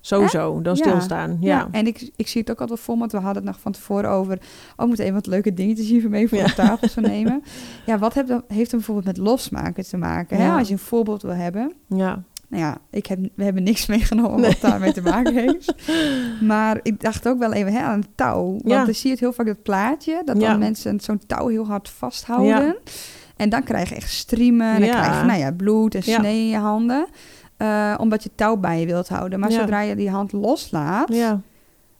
[0.00, 1.36] Sowieso, dan stilstaan.
[1.40, 1.56] Ja.
[1.58, 1.68] ja.
[1.70, 4.10] En ik, ik zie het ook altijd voor want we hadden het nog van tevoren
[4.10, 4.38] over...
[4.76, 7.42] oh, moet even wat leuke dingetjes hier mee voor de tafel zo nemen.
[7.86, 10.36] Ja, wat heeft, heeft er bijvoorbeeld met losmaken te maken?
[10.36, 10.50] Hè?
[10.50, 11.72] Als je een voorbeeld wil hebben.
[11.86, 12.22] Ja.
[12.48, 15.74] Nou ja, ik heb, we hebben niks meegenomen wat daarmee te maken heeft.
[16.40, 18.50] Maar ik dacht ook wel even hè, aan het touw.
[18.50, 18.84] Want ja.
[18.84, 20.22] dan zie je het heel vaak, dat plaatje...
[20.24, 22.76] dat dan mensen zo'n touw heel hard vasthouden.
[23.36, 24.74] En dan krijg je echt striemen.
[24.74, 27.06] En dan krijg je nou ja, bloed en snee in je handen.
[27.58, 29.40] Uh, omdat je touw bij je wilt houden.
[29.40, 31.40] Maar zodra je die hand loslaat, ja.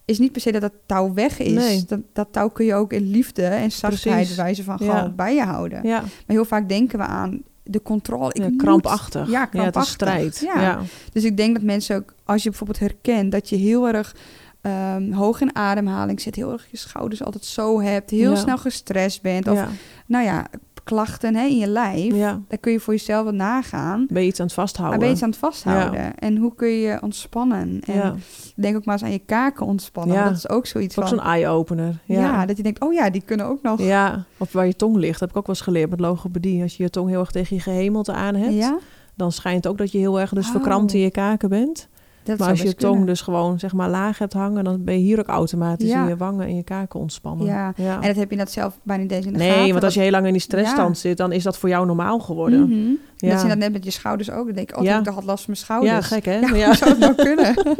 [0.05, 1.53] is niet per se dat dat touw weg is.
[1.53, 1.85] Nee.
[1.87, 5.43] Dat, dat touw kun je ook in liefde en zachtheid wijze van gewoon bij je
[5.43, 5.81] houden.
[5.83, 8.33] Maar heel vaak denken we aan de controle.
[8.33, 9.31] Ik krampachtig.
[9.31, 9.93] Ja, krampachtig.
[9.93, 10.39] strijd.
[10.39, 10.81] Ja.
[11.13, 14.15] Dus ik denk dat mensen ook, als je bijvoorbeeld herkent dat je heel erg
[14.63, 19.23] um, hoog in ademhaling zit, heel erg je schouders altijd zo hebt, heel snel gestrest
[19.23, 19.49] bent.
[19.49, 19.65] Of
[20.07, 20.47] nou ja,
[20.89, 22.41] klachten hè, in je lijf, ja.
[22.49, 24.07] daar kun je voor jezelf wat nagaan.
[24.11, 24.99] Ben je iets aan het vasthouden?
[24.99, 26.19] Ben je iets aan het vasthouden?
[26.19, 27.81] En hoe kun je ontspannen?
[27.87, 28.23] En
[28.57, 30.25] denk ook maar eens aan je kaken ontspannen.
[30.25, 31.19] Dat is ook zoiets ook van...
[31.19, 31.99] zo'n eye-opener.
[32.05, 32.47] Ja.
[32.47, 33.81] dat je denkt, oh ja, die kunnen ook nog...
[33.83, 35.21] Ja, of waar je tong ligt.
[35.21, 36.63] heb ik ook wel eens geleerd met logopedie.
[36.63, 38.73] Als je je tong heel erg tegen je gehemelte aan hebt...
[39.15, 40.51] dan schijnt ook dat je heel erg dus oh.
[40.51, 41.89] verkrampt in je kaken bent
[42.37, 45.19] maar als je tong dus gewoon zeg maar laag hebt hangen, dan ben je hier
[45.19, 47.47] ook automatisch in je wangen en je kaken ontspannen.
[47.47, 47.73] Ja.
[47.77, 50.01] en dat heb je dat zelf bijna niet eens in de Nee, want als je
[50.01, 52.61] heel lang in die stressstand zit, dan is dat voor jou normaal geworden.
[52.61, 52.99] Mm -hmm.
[53.21, 53.33] Ja.
[53.33, 54.47] Dat je dat net met je schouders ook.
[54.47, 56.09] Dan denk ik, oh, ik had last van mijn schouders.
[56.09, 56.39] Ja, gek hè?
[56.39, 57.55] Ja, zou het nou kunnen?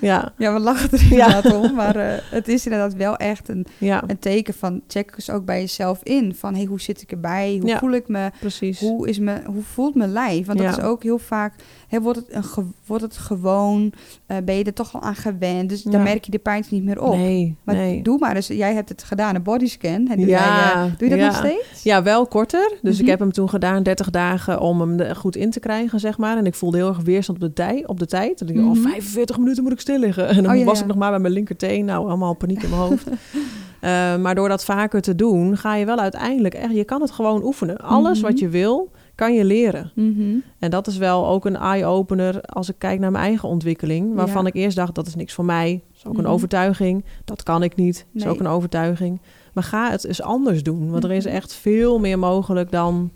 [0.00, 0.32] ja.
[0.38, 1.74] ja, we lachen er inderdaad om.
[1.74, 4.80] Maar uh, het is inderdaad wel echt een, een teken van...
[4.88, 6.34] check eens ook bij jezelf in.
[6.34, 7.58] Van, hey, hoe zit ik erbij?
[7.60, 8.30] Hoe voel ik me?
[8.40, 8.80] Precies.
[8.80, 10.46] Hoe, is me, hoe voelt mijn lijf?
[10.46, 11.54] Want dat is ook heel vaak
[12.00, 13.92] Wordt, het een wordt het gewoon,
[14.26, 15.68] uh, ben je er toch al aan gewend.
[15.68, 17.16] Dus dan merk je de pijn niet meer op.
[17.16, 18.02] Nee, maar nee.
[18.02, 20.04] doe maar eens, jij hebt het gedaan, een bodyscan.
[20.04, 21.26] Doe, ja, jij, uh, doe je dat ja.
[21.26, 21.82] nog steeds?
[21.82, 22.72] Ja, wel korter.
[22.82, 23.10] Dus ik mhm.
[23.10, 26.36] heb hem toen gedaan, 30 dagen, om hem er goed in te krijgen, zeg maar.
[26.36, 28.38] En ik voelde heel erg weerstand op de, tij, op de tijd.
[28.38, 29.44] Dan denk ik, oh, 45 mhm.
[29.44, 30.28] minuten moet ik stil liggen.
[30.42, 31.84] En dan oh, was ik nog maar bij mijn linkerteen.
[31.84, 33.06] Nou, allemaal paniek in mijn hoofd.
[33.08, 36.72] Uh, maar door dat vaker te doen, ga je wel uiteindelijk echt...
[36.72, 37.76] Je kan het gewoon oefenen.
[37.78, 38.26] Alles mhm.
[38.26, 39.92] wat je wil kan je leren.
[39.94, 40.36] Mhm.
[40.58, 44.14] En dat is wel ook een eye-opener als ik kijk naar mijn eigen ontwikkeling.
[44.14, 45.82] Waarvan ik eerst dacht, dat is niks voor mij.
[45.88, 46.32] Dat is ook een mhm.
[46.32, 47.04] overtuiging.
[47.24, 48.06] Dat kan ik niet.
[48.12, 49.20] Dat is ook een overtuiging.
[49.52, 50.90] Maar ga het eens anders doen.
[50.90, 51.34] Want er is mhm.
[51.34, 53.12] echt veel meer mogelijk dan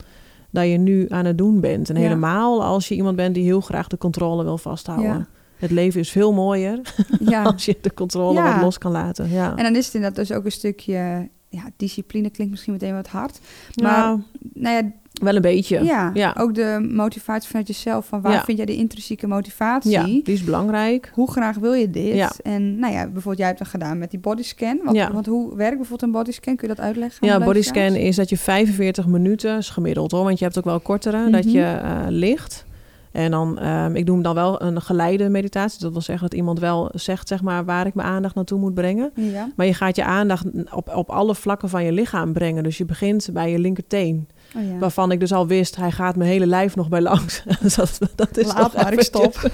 [0.50, 1.90] dat je nu aan het doen bent.
[1.90, 5.28] En helemaal als je iemand bent die heel graag de controle wil vasthouden.
[5.56, 6.80] Het leven is veel mooier
[7.20, 7.42] ja.
[7.52, 9.30] als je de controle wat los kan laten.
[9.30, 9.56] Ja.
[9.56, 11.28] En dan is het inderdaad dus ook een stukje...
[11.48, 13.38] Ja, discipline klinkt misschien meteen wat hard.
[13.74, 14.18] Maar
[14.52, 14.90] nou ja,
[15.22, 15.85] wel een beetje.
[15.85, 18.06] Ja, ja, ook de motivatie vanuit jezelf.
[18.06, 19.90] Van waar vind jij de intrinsieke motivatie?
[19.90, 21.11] Ja, die is belangrijk.
[21.14, 22.14] Hoe graag wil je dit?
[22.14, 22.32] Ja.
[22.42, 24.80] En nou ja, bijvoorbeeld jij hebt dat gedaan met die bodyscan.
[24.85, 25.12] Want, ja.
[25.12, 26.56] want hoe werkt bijvoorbeeld een bodyscan?
[26.56, 27.26] Kun je dat uitleggen?
[27.26, 30.24] Ja, bodyscan is dat je 45 minuten, is gemiddeld hoor.
[30.24, 31.54] Want je hebt ook wel kortere, dat mhm.
[31.54, 32.65] je uh, ligt.
[33.16, 35.81] En dan, um, ik doe hem dan wel een geleide meditatie.
[35.81, 38.74] Dat wil zeggen dat iemand wel zegt, zeg maar, waar ik mijn aandacht naartoe moet
[38.74, 39.11] brengen.
[39.14, 39.48] Ja.
[39.57, 42.62] Maar je gaat je aandacht op, op alle vlakken van je lichaam brengen.
[42.62, 44.29] Dus je begint bij je linkerteen.
[44.57, 44.79] Oh ja.
[44.79, 47.42] Waarvan ik dus al wist, hij gaat mijn hele lijf nog bij langs.
[47.76, 49.50] dat, dat is Laat maar, ik stop.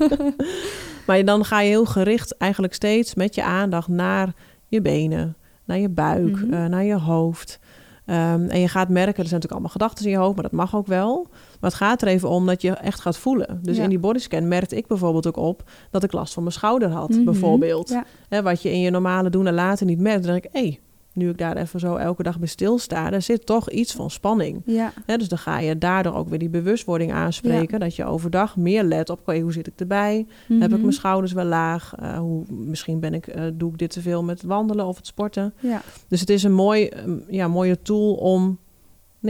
[1.07, 4.33] maar dan ga je heel gericht eigenlijk steeds met je aandacht naar
[4.66, 6.53] je benen, naar je buik, mhm.
[6.53, 7.59] eh, naar je hoofd.
[8.07, 10.53] Um, en je gaat merken, er zijn natuurlijk allemaal gedachten in je hoofd, maar dat
[10.53, 11.29] mag ook wel.
[11.62, 13.59] Maar het gaat er even om dat je echt gaat voelen.
[13.62, 16.90] Dus in die bodyscan merkte ik bijvoorbeeld ook op dat ik last van mijn schouder
[16.90, 17.25] had, mhm.
[17.25, 17.96] bijvoorbeeld.
[18.29, 18.42] Ja.
[18.42, 20.22] wat je in je normale doen en laten niet merkt.
[20.22, 20.81] Dan denk ik, hé, hey,
[21.12, 24.62] nu ik daar even zo elke dag bij stilsta, er zit toch iets van spanning.
[24.64, 24.92] Ja.
[25.07, 27.81] dus dan ga je daardoor ook weer die bewustwording aanspreken.
[27.81, 30.27] Dat je overdag meer let op, okay, hoe zit ik erbij?
[30.48, 30.81] Heb ik mhm.
[30.81, 31.94] mijn schouders wel laag?
[32.03, 34.96] Uh, hoe, misschien ben ik, uh, doe ik dit te veel met het wandelen of
[34.96, 35.55] het sporten?
[35.61, 35.83] Ja.
[36.09, 38.59] Dus het is een mooi, um, ja, mooie tool om,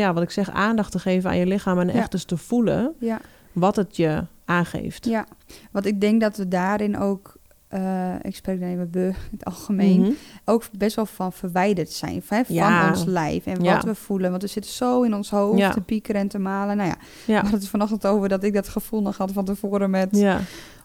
[0.00, 2.94] ja, wat ik zeg, aandacht te geven aan je lichaam en echt eens te voelen
[3.52, 5.05] wat het je aangeeft.
[5.05, 5.26] Ja,
[5.70, 7.37] want ik denk dat we daarin ook
[7.74, 10.11] uh, ik spreek dan even in het algemeen, mhm.
[10.44, 12.44] ook best wel van verwijderd zijn van,
[12.88, 14.30] ons lijf en wat we voelen.
[14.30, 16.76] Want we zitten zo in ons hoofd te piekeren en te malen.
[16.76, 19.90] Nou ja, we hadden het vanochtend over dat ik dat gevoel nog had van tevoren
[19.90, 20.11] met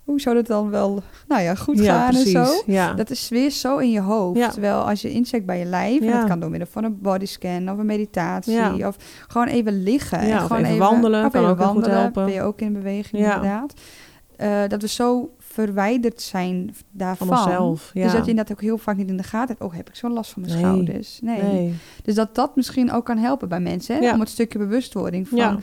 [0.08, 2.46] hoe zou dat dan wel, nou ja, goed Ja, gaan en zo.
[2.66, 2.94] Ja.
[2.94, 4.38] Dat is weer zo in je hoofd.
[4.40, 4.50] Ja.
[4.50, 6.20] Terwijl als je incheckt bij je lijf, en Ja.
[6.20, 8.88] dat kan door middel van een bodyscan of een meditatie, Ja.
[8.88, 8.96] of
[9.28, 10.28] gewoon even liggen.
[10.28, 12.26] Ja, en of gewoon even wandelen, of kan even ook heel goed wandelen, helpen.
[12.26, 13.36] Ben je ook in beweging Ja.
[13.36, 13.74] inderdaad.
[14.36, 15.30] Eh, dat we zo
[15.66, 17.28] verwijderd zijn daarvan.
[17.28, 18.04] Van onszelf, ja.
[18.04, 19.62] Dus dat je inderdaad ook heel vaak niet in de gaten hebt.
[19.72, 20.64] Oh, heb ik zo'n last van mijn Nee.
[20.64, 21.20] schouders?
[21.22, 21.42] Nee.
[21.44, 21.74] Nee.
[22.04, 23.96] Dus dat dat misschien ook kan helpen bij mensen.
[23.96, 24.02] Hè?
[24.02, 24.14] Ja.
[24.14, 25.38] Om het stukje bewustwording van...
[25.38, 25.58] Ja.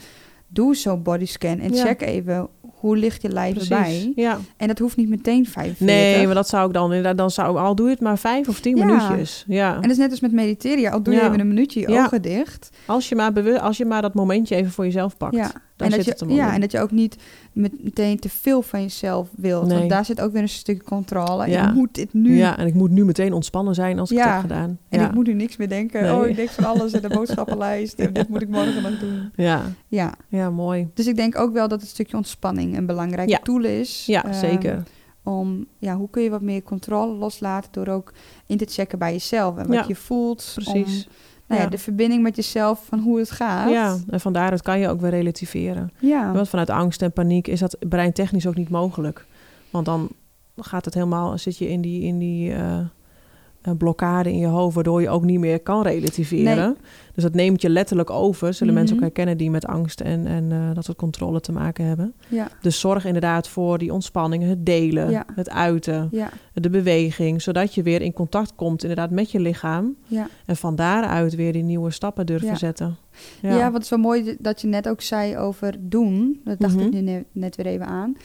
[0.47, 3.69] Doe zo'n bodyscan en check even hoe ligt je lijf Precies.
[3.71, 4.11] erbij.
[4.15, 4.37] Ja.
[4.57, 5.85] En dat hoeft niet meteen 45.
[5.87, 8.47] Nee, maar dat zou ik dan inderdaad, dan zou al doe je het maar vijf
[8.47, 8.85] of tien Ja.
[8.85, 9.43] minuutjes.
[9.47, 9.75] Ja.
[9.75, 10.91] En dat is net als met mediteren.
[10.91, 11.25] Al doe je Ja.
[11.27, 12.69] even een minuutje je ogen dicht.
[12.85, 15.35] Als je maar bewust, als je maar dat momentje even voor jezelf pakt.
[15.35, 15.51] Ja.
[15.77, 17.15] En dat je, het hem al ja, en dat je ook niet
[17.53, 19.65] met, meteen te veel van jezelf wilt.
[19.67, 19.77] Nee.
[19.77, 21.49] Want daar zit ook weer een stukje controle.
[21.49, 21.67] Ja.
[21.67, 22.37] Ik moet dit nu.
[22.37, 24.77] Ja, en ik moet nu meteen ontspannen zijn als ik het heb gedaan.
[24.89, 26.01] En ik moet nu niks meer denken.
[26.03, 26.13] Nee.
[26.15, 27.93] Oh, ik denk van alles in de boodschappenlijst.
[28.05, 29.31] En dit moet ik morgen nog doen.
[29.35, 29.61] Ja.
[29.87, 30.13] Ja.
[30.29, 30.87] ja, mooi.
[30.93, 33.39] Dus ik denk ook wel dat het stukje ontspanning een belangrijke Ja.
[33.43, 34.05] tool is.
[34.05, 34.83] Ja, Ehm, zeker.
[35.23, 38.13] Om, ja, hoe kun je wat meer controle loslaten door ook
[38.45, 39.57] in te checken bij jezelf.
[39.57, 40.51] En wat Ja, je voelt.
[40.55, 41.05] Precies.
[41.07, 41.11] Om,
[41.47, 43.69] nou ja, de verbinding met jezelf van hoe het gaat.
[43.69, 45.91] Ja, en van daaruit kan je ook weer relativeren.
[45.99, 46.31] Ja.
[46.31, 49.25] Want vanuit angst en paniek is dat breintechnisch ook niet mogelijk.
[49.69, 50.09] Want dan
[50.57, 52.79] gaat het helemaal, zit je in die, in die eh,
[53.77, 56.77] blokkade in je hoofd, waardoor je ook niet meer kan relativeren.
[57.13, 58.53] Dus dat neemt je letterlijk over.
[58.53, 59.09] Zullen mensen ook Mhm.
[59.09, 62.13] herkennen die met angst en, en eh, dat soort controle te maken hebben.
[62.27, 62.47] Ja.
[62.61, 65.25] Dus zorg inderdaad voor die ontspanning, het delen, Ja.
[65.35, 66.29] het uiten, Ja.
[66.53, 69.95] de beweging, zodat je weer in contact komt inderdaad met je lichaam.
[70.05, 70.27] Ja.
[70.45, 72.97] En van daaruit weer die nieuwe stappen durven zetten.
[73.41, 73.71] Ja.
[73.71, 76.41] wat zo mooi dat je net ook zei over doen.
[76.43, 76.85] Dat dacht Mhm.
[76.85, 78.15] ik nu net, net weer even aan.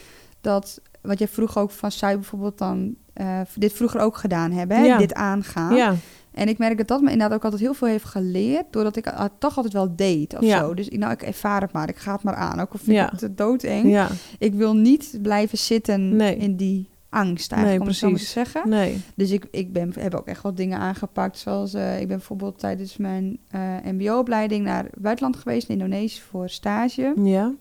[0.40, 4.76] Dat wat jij vroeg ook van zij bijvoorbeeld dan eh, dit vroeger ook gedaan hebben.
[4.76, 4.84] Hè?
[4.84, 4.98] Ja.
[4.98, 5.74] Dit aangaan.
[5.76, 5.94] ja.
[6.30, 8.64] En ik merk dat dat me inderdaad ook altijd heel veel heeft geleerd.
[8.70, 10.58] Doordat ik het toch altijd wel deed of Ja.
[10.58, 10.74] zo.
[10.74, 11.88] Dus ik, nou, ik ervaar het maar.
[11.88, 12.60] Ik ga het maar aan.
[12.60, 13.90] Ook al vind ik het doodeng.
[13.90, 14.08] ja.
[14.38, 16.36] Ik wil niet blijven zitten Nee.
[16.36, 18.52] in die angst eigenlijk, Nee, om het zo maar te precies.
[18.52, 18.70] zeggen.
[18.70, 19.00] Nee.
[19.14, 21.38] Dus ik, ik ben, heb ook echt wat dingen aangepakt.
[21.38, 26.20] Zoals eh, ik ben bijvoorbeeld tijdens mijn eh, mbo-opleiding naar het buitenland geweest, in Indonesië,
[26.20, 27.12] voor stage.
[27.22, 27.52] Ja.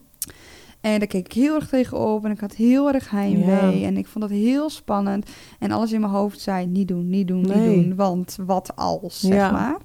[0.80, 3.78] En daar keek ik heel erg tegenop en ik had heel erg heimwee.
[3.80, 3.86] Ja.
[3.86, 5.30] En ik vond dat heel spannend.
[5.58, 7.68] En alles in mijn hoofd zei, niet doen, niet doen, Nee.
[7.76, 7.94] niet doen.
[7.96, 9.50] Want wat als, zeg Ja.
[9.50, 9.76] maar.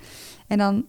[0.47, 0.85] En dan,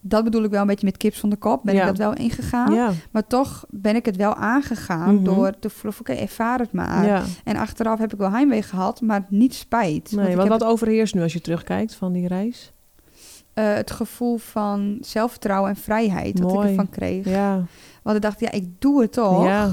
[0.00, 1.80] dat bedoel ik wel een beetje met kips van de kop, ben Ja.
[1.80, 2.94] ik dat wel ingegaan.
[3.10, 5.24] Maar toch ben ik het wel aangegaan Mhm.
[5.24, 7.24] door te voelen, van, oké, ervaar het maar.
[7.44, 10.12] En achteraf heb ik wel heimwee gehad, maar niet spijt.
[10.12, 12.72] Nee, want wat overheerst nu als je terugkijkt van die reis?
[13.56, 17.28] Eh, het gevoel van zelfvertrouwen en vrijheid wat ik ervan kreeg.
[17.28, 17.62] Ja.
[18.02, 19.44] Want ik dacht, ja, ik doe het toch.
[19.44, 19.70] Ja.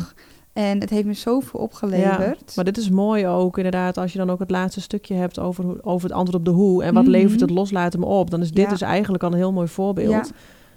[0.53, 2.55] En het heeft me zoveel opgeleverd.
[2.55, 5.83] Maar dit is mooi ook inderdaad als je dan ook het laatste stukje hebt over,
[5.83, 6.83] over het antwoord op de hoe.
[6.83, 7.11] En wat Mhm.
[7.11, 8.29] levert het loslaten me op?
[8.29, 8.69] Dan is dit Ja.
[8.69, 10.31] dus eigenlijk al een heel mooi voorbeeld.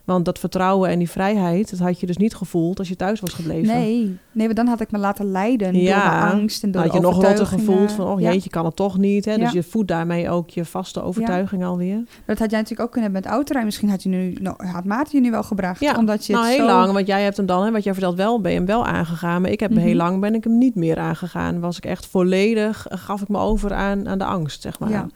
[0.06, 3.20] Want dat vertrouwen en die vrijheid, dat had je dus niet gevoeld als je thuis
[3.20, 3.74] was gebleven.
[3.74, 6.92] Nee, nee, maar dan had ik me laten leiden door de angst en door had
[6.92, 8.32] je nog rotter gevoeld van, oh Ja.
[8.32, 9.24] jeetje, kan het toch niet.
[9.24, 9.36] Hè?
[9.38, 11.96] Dus je voedt daarmee ook je vaste overtuiging alweer.
[12.26, 13.64] Dat had jij natuurlijk ook kunnen hebben met autorijden.
[13.64, 15.80] Misschien had, je nu, nou, had Maarten je nu wel gebracht.
[15.80, 16.66] Ja, omdat je nou heel zo...
[16.66, 18.86] lang, want jij hebt hem dan, hè, wat jij vertelt wel, ben je hem wel
[18.86, 19.42] aangegaan.
[19.42, 19.80] Maar ik heb Mhm.
[19.80, 21.60] heel lang ben ik hem niet meer aangegaan.
[21.60, 24.90] Was ik echt volledig, eh, gaf ik me over aan, aan de angst, zeg maar.
[24.90, 25.06] Ja.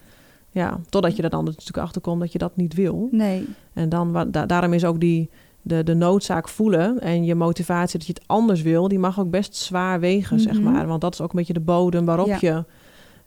[0.52, 0.80] Ja.
[0.88, 3.08] totdat je er dan natuurlijk achter komt dat je dat niet wil.
[3.10, 5.30] Nee, En dan, da- daarom is ook die,
[5.62, 9.30] de, de noodzaak voelen en je motivatie dat je het anders wil, die mag ook
[9.30, 10.72] best zwaar wegen, zeg Mhm.
[10.72, 10.86] maar.
[10.86, 12.36] Want dat is ook een beetje de bodem waarop Ja.
[12.40, 12.64] je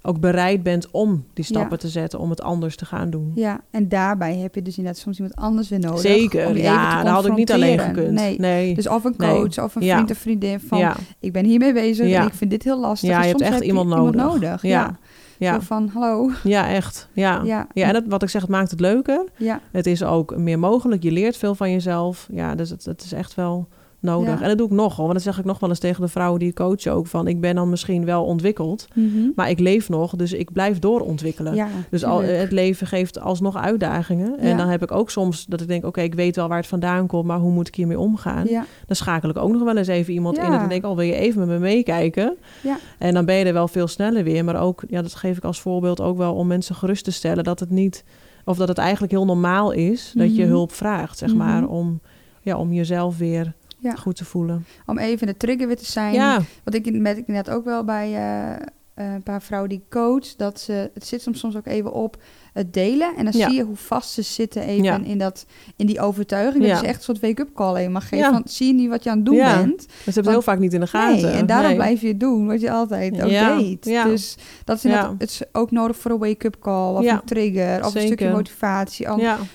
[0.05, 1.77] ook bereid bent om die stappen Ja.
[1.77, 3.31] te zetten, om het anders te gaan doen.
[3.35, 3.61] ja.
[3.71, 5.95] En daarbij heb je dus inderdaad soms iemand anders weer nodig.
[5.95, 8.11] om Zeker, ja, te dat had ik niet alleen gekund.
[8.11, 8.39] Nee.
[8.39, 8.75] Nee.
[8.75, 9.29] Dus of een Nee.
[9.33, 9.95] coach of een Ja.
[9.95, 10.77] vriend of vriendin van...
[10.77, 10.95] ja.
[11.19, 12.21] ik ben hiermee bezig Ja.
[12.21, 13.09] en ik vind dit heel lastig.
[13.09, 14.61] Ja, En je hebt soms echt heb iemand nodig.
[14.61, 14.69] Ja.
[14.69, 14.97] Ja.
[15.43, 15.61] Ja.
[15.61, 16.29] Van, hallo.
[16.43, 17.07] ja, echt.
[17.13, 17.41] Ja.
[17.43, 17.67] Ja.
[17.73, 19.23] Ja, en dat, wat ik zeg, het maakt het leuker.
[19.37, 21.03] Ja, Het is ook meer mogelijk.
[21.03, 22.27] Je leert veel van jezelf.
[22.31, 23.67] Ja, dus het, het is echt wel
[24.03, 24.33] nodig.
[24.33, 24.41] Ja.
[24.41, 25.01] En dat doe ik nog hoor.
[25.05, 27.07] Want dat zeg ik nog wel eens tegen de vrouwen die ik coach ook.
[27.07, 28.87] Van, ik ben dan misschien wel ontwikkeld.
[28.93, 29.29] Mhm.
[29.35, 31.55] Maar ik leef nog, dus ik blijf doorontwikkelen.
[31.55, 34.39] ja Dus al, het leven geeft alsnog uitdagingen.
[34.39, 34.57] En Ja.
[34.57, 35.85] dan heb ik ook soms dat ik denk...
[35.85, 37.25] oké, ik weet wel waar het vandaan komt...
[37.25, 38.47] maar hoe moet ik hiermee omgaan?
[38.87, 40.43] Dan schakel ik ook nog wel eens even iemand in...
[40.43, 42.35] En dan denk ik, oh, wil je even met me meekijken?
[42.61, 42.77] Ja.
[42.99, 44.43] En dan ben je er wel veel sneller weer.
[44.43, 46.33] Maar ook, ja, dat geef ik als voorbeeld ook wel...
[46.33, 48.03] om mensen gerust te stellen dat het niet...
[48.45, 50.11] of dat het eigenlijk heel normaal is...
[50.15, 50.51] dat je Mhm.
[50.51, 51.37] hulp vraagt, zeg Mhm.
[51.37, 51.67] maar...
[51.67, 51.99] om,
[52.41, 53.95] ja, om jezelf weer Ja.
[53.95, 54.65] goed te voelen.
[54.85, 56.13] om even de trigger weer te zijn.
[56.13, 58.51] Ja, Wat ik met ik net ook wel bij eh,
[58.93, 62.17] eh, een paar vrouwen die coach, dat ze het zit soms soms ook even op
[62.53, 63.15] het delen.
[63.17, 66.67] En dan zie je hoe vast ze zitten even in, dat, in die overtuiging.
[66.67, 68.31] Dat is echt een soort wake-up call even mag geven.
[68.31, 69.77] Want zie je niet wat je aan het doen bent?
[69.77, 71.21] Dat ze hebben heel vaak niet in de gaten.
[71.21, 73.83] Nee, en daarom blijf je doen wat je altijd ook deed.
[73.83, 77.95] Dus dat is, het is ook nodig voor een wake-up call of een trigger of
[77.95, 79.07] een stukje motivatie.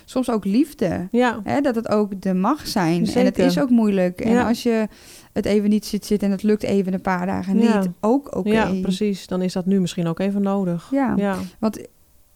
[0.05, 1.09] Soms ook liefde.
[1.45, 3.07] Hè, dat het ook de mag zijn.
[3.07, 4.21] En het is ook moeilijk.
[4.21, 4.89] En als je
[5.33, 8.51] het even niet zit zitten en het lukt even een paar dagen niet, ook oké.
[8.51, 9.27] Ja, precies.
[9.27, 10.89] Dan is dat nu misschien ook even nodig.
[10.91, 11.79] Ja, ja, want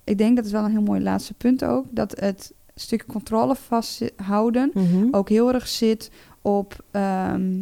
[0.05, 3.55] ik denk dat is wel een heel mooi laatste punt ook, dat het stukje controle
[3.55, 6.11] vasthouden mm ook heel erg zit
[6.43, 7.61] op, ehm,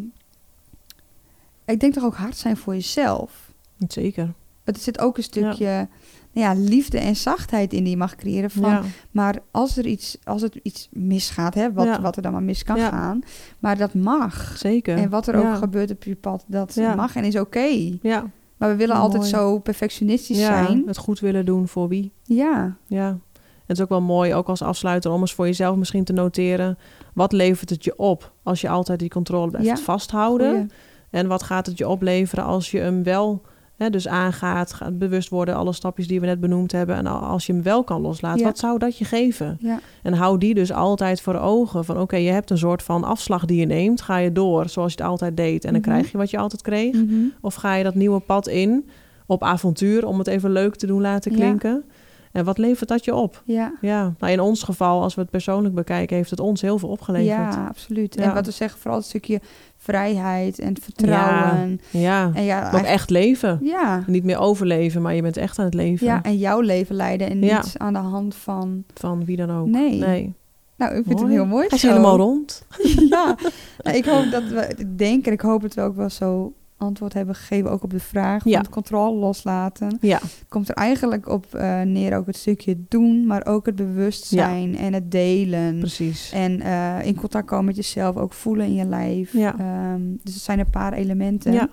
[1.64, 3.52] ik denk toch ook hard zijn voor jezelf.
[3.88, 4.32] Zeker.
[4.64, 5.88] Het zit ook een stukje
[6.32, 8.50] nou ja, liefde en zachtheid in die je mag creëren.
[8.50, 12.42] Van, Maar als er iets, als het iets misgaat, hè, wat, wat er dan maar
[12.42, 13.22] mis kan gaan,
[13.58, 14.56] maar dat mag.
[14.58, 14.96] Zeker.
[14.96, 17.98] En wat er ook gebeurt op je pad, dat mag en is oké.
[18.02, 18.30] Ja.
[18.60, 20.82] Maar we willen altijd zo perfectionistisch zijn.
[20.86, 22.12] Het goed willen doen voor wie.
[22.22, 22.76] Ja.
[22.86, 23.18] Ja.
[23.66, 26.78] Het is ook wel mooi, ook als afsluiter, om eens voor jezelf misschien te noteren.
[27.14, 30.70] Wat levert het je op als je altijd die controle blijft vasthouden?
[31.10, 33.42] En wat gaat het je opleveren als je hem wel
[33.88, 36.96] dus aangaat, gaat bewust worden, alle stapjes die we net benoemd hebben.
[36.96, 39.56] En als je hem wel kan loslaten, wat zou dat je geven?
[39.60, 39.80] Ja.
[40.02, 41.84] En hou die dus altijd voor ogen.
[41.84, 44.00] Van oké, je hebt een soort van afslag die je neemt.
[44.00, 45.90] Ga je door zoals je het altijd deed en dan mhm.
[45.90, 46.94] krijg je wat je altijd kreeg?
[46.94, 47.14] Mhm.
[47.40, 48.88] Of ga je dat nieuwe pad in
[49.26, 51.84] op avontuur, om het even leuk te doen laten klinken?
[52.32, 53.42] En wat levert dat je op?
[53.44, 53.72] Ja.
[53.80, 54.14] ja.
[54.18, 57.54] Nou, in ons geval, als we het persoonlijk bekijken, heeft het ons heel veel opgeleverd.
[57.54, 58.16] Ja, absoluut.
[58.16, 59.40] En wat we zeggen, vooral het stukje
[59.76, 61.80] vrijheid en vertrouwen.
[61.90, 63.58] Ja, En ja ook echt leven.
[63.62, 64.04] Ja.
[64.06, 66.06] Niet meer overleven, maar je bent echt aan het leven.
[66.06, 68.84] Ja, en jouw leven leiden en niet aan de hand van...
[68.94, 69.66] Van wie dan ook.
[69.66, 69.98] Nee.
[69.98, 70.34] nee.
[70.76, 72.66] Nou, ik vind het heel mooi Hij is helemaal rond.
[73.10, 73.36] ja,
[73.82, 74.74] nou, ik hoop dat we...
[74.76, 78.00] Ik denk en ik hoop het ook wel zo antwoord hebben gegeven, ook op de
[78.00, 79.98] vraag van het controle loslaten.
[80.00, 80.20] Ja.
[80.48, 84.92] Komt er eigenlijk op uh, neer ook het stukje doen, maar ook het bewustzijn en
[84.92, 85.78] het delen.
[85.78, 86.32] Precies.
[86.32, 89.32] En uh, in contact komen met jezelf, ook voelen in je lijf.
[89.32, 89.54] Ja.
[89.94, 91.52] Um, dus het zijn een paar elementen.
[91.52, 91.68] Ja.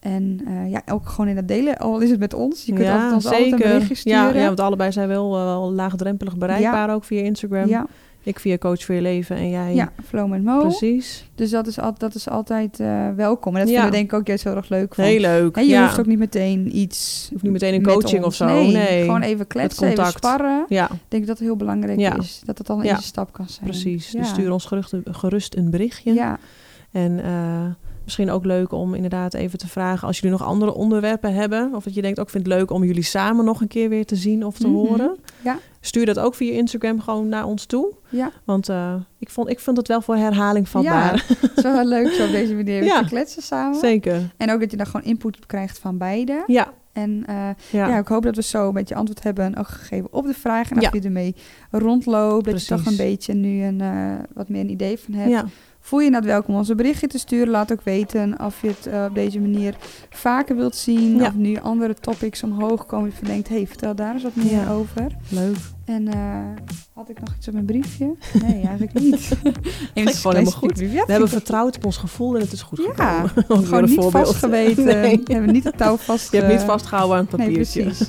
[0.00, 2.64] En uh, ja, ook gewoon in het delen, al is het met ons.
[2.64, 3.38] Je kunt ja, altijd ons zeker.
[3.38, 4.34] altijd een berichtje sturen.
[4.34, 7.68] Ja, ja, want allebei zijn wel, wel laagdrempelig bereikbaar ook via Instagram.
[7.68, 7.86] Ja.
[8.24, 9.74] Ik via Coach voor je leven en jij...
[9.74, 10.60] Ja, Flow met Mo.
[10.60, 11.28] Precies.
[11.34, 13.56] Dus dat is, al, dat is altijd uh, welkom.
[13.56, 13.74] En dat ja.
[13.74, 14.94] vinden we denk ik ook juist heel erg leuk.
[14.94, 15.04] Van.
[15.04, 17.28] Heel leuk, En je hoeft ook niet meteen iets...
[17.30, 18.44] Hoeft niet meteen een coaching of zo.
[18.44, 20.64] Nee, nee, gewoon even kletsen, even sparren.
[20.68, 20.84] Ja.
[20.84, 22.42] Ik denk dat het heel belangrijk is.
[22.44, 23.66] Dat het al een eerste stap kan zijn.
[23.66, 24.10] Precies.
[24.10, 26.14] Dus stuur ons gerust, gerust een berichtje.
[26.14, 26.38] Ja.
[26.90, 27.12] En...
[27.12, 27.64] Uh,
[28.04, 31.74] Misschien ook leuk om inderdaad even te vragen als jullie nog andere onderwerpen hebben.
[31.74, 34.06] Of dat je denkt, ook vind het leuk om jullie samen nog een keer weer
[34.06, 34.76] te zien of te mhm.
[34.76, 35.16] horen.
[35.44, 35.58] Ja.
[35.80, 37.92] Stuur dat ook via Instagram gewoon naar ons toe.
[38.08, 38.30] Ja.
[38.44, 41.14] Want uh, ik, vond, ik vind het wel voor herhaling vatbaar.
[41.14, 43.02] Ja, het is wel leuk zo op deze manier ja.
[43.02, 43.78] te kletsen samen.
[43.78, 44.32] Zeker.
[44.36, 46.42] En ook dat je dan gewoon input krijgt van beide.
[46.46, 46.72] Ja.
[46.92, 47.36] En uh,
[47.70, 47.88] ja.
[47.88, 47.98] ja.
[47.98, 50.70] ik hoop dat we zo een beetje antwoord hebben ook gegeven op de vraag.
[50.70, 51.34] En als je ermee
[51.70, 55.50] rondloopt, dat je toch een beetje nu een, uh, wat meer een idee van hebt.
[55.84, 57.48] Voel je het welkom ons een berichtje te sturen.
[57.48, 59.74] Laat ook weten of je het uh, op deze manier
[60.10, 61.16] vaker wilt zien.
[61.16, 61.26] Ja.
[61.26, 63.12] Of nu andere topics omhoog komen.
[63.20, 64.72] Je denkt, hey, vertel daar eens wat meer ja.
[64.72, 65.06] over.
[65.28, 65.56] Leuk.
[65.84, 66.14] En uh,
[66.94, 68.14] had ik nog iets op mijn briefje?
[68.42, 69.28] Nee, eigenlijk niet.
[69.94, 70.78] het gewoon helemaal goed.
[70.78, 73.66] We hebben vertrouwd op ons gevoel en het is goed ja, gekomen.
[73.66, 74.84] gewoon niet vastgeweten.
[75.02, 75.20] Nee.
[75.24, 76.32] We hebben niet het touw vast...
[76.32, 77.84] Je hebt niet vastgehouden aan het papiertje.
[77.84, 78.08] Nee, precies.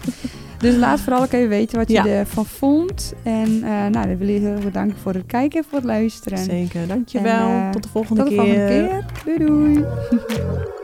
[0.64, 3.14] Dus laat vooral ook even weten wat je ervan vond.
[3.24, 5.88] En uh, nou, dan wil je heel erg bedanken voor het kijken en voor het
[5.88, 6.38] luisteren.
[6.38, 7.50] Zeker, dankjewel.
[7.50, 8.38] En, uh, tot de volgende tot keer.
[8.38, 9.38] Tot de volgende keer.
[9.38, 9.86] Doei doei.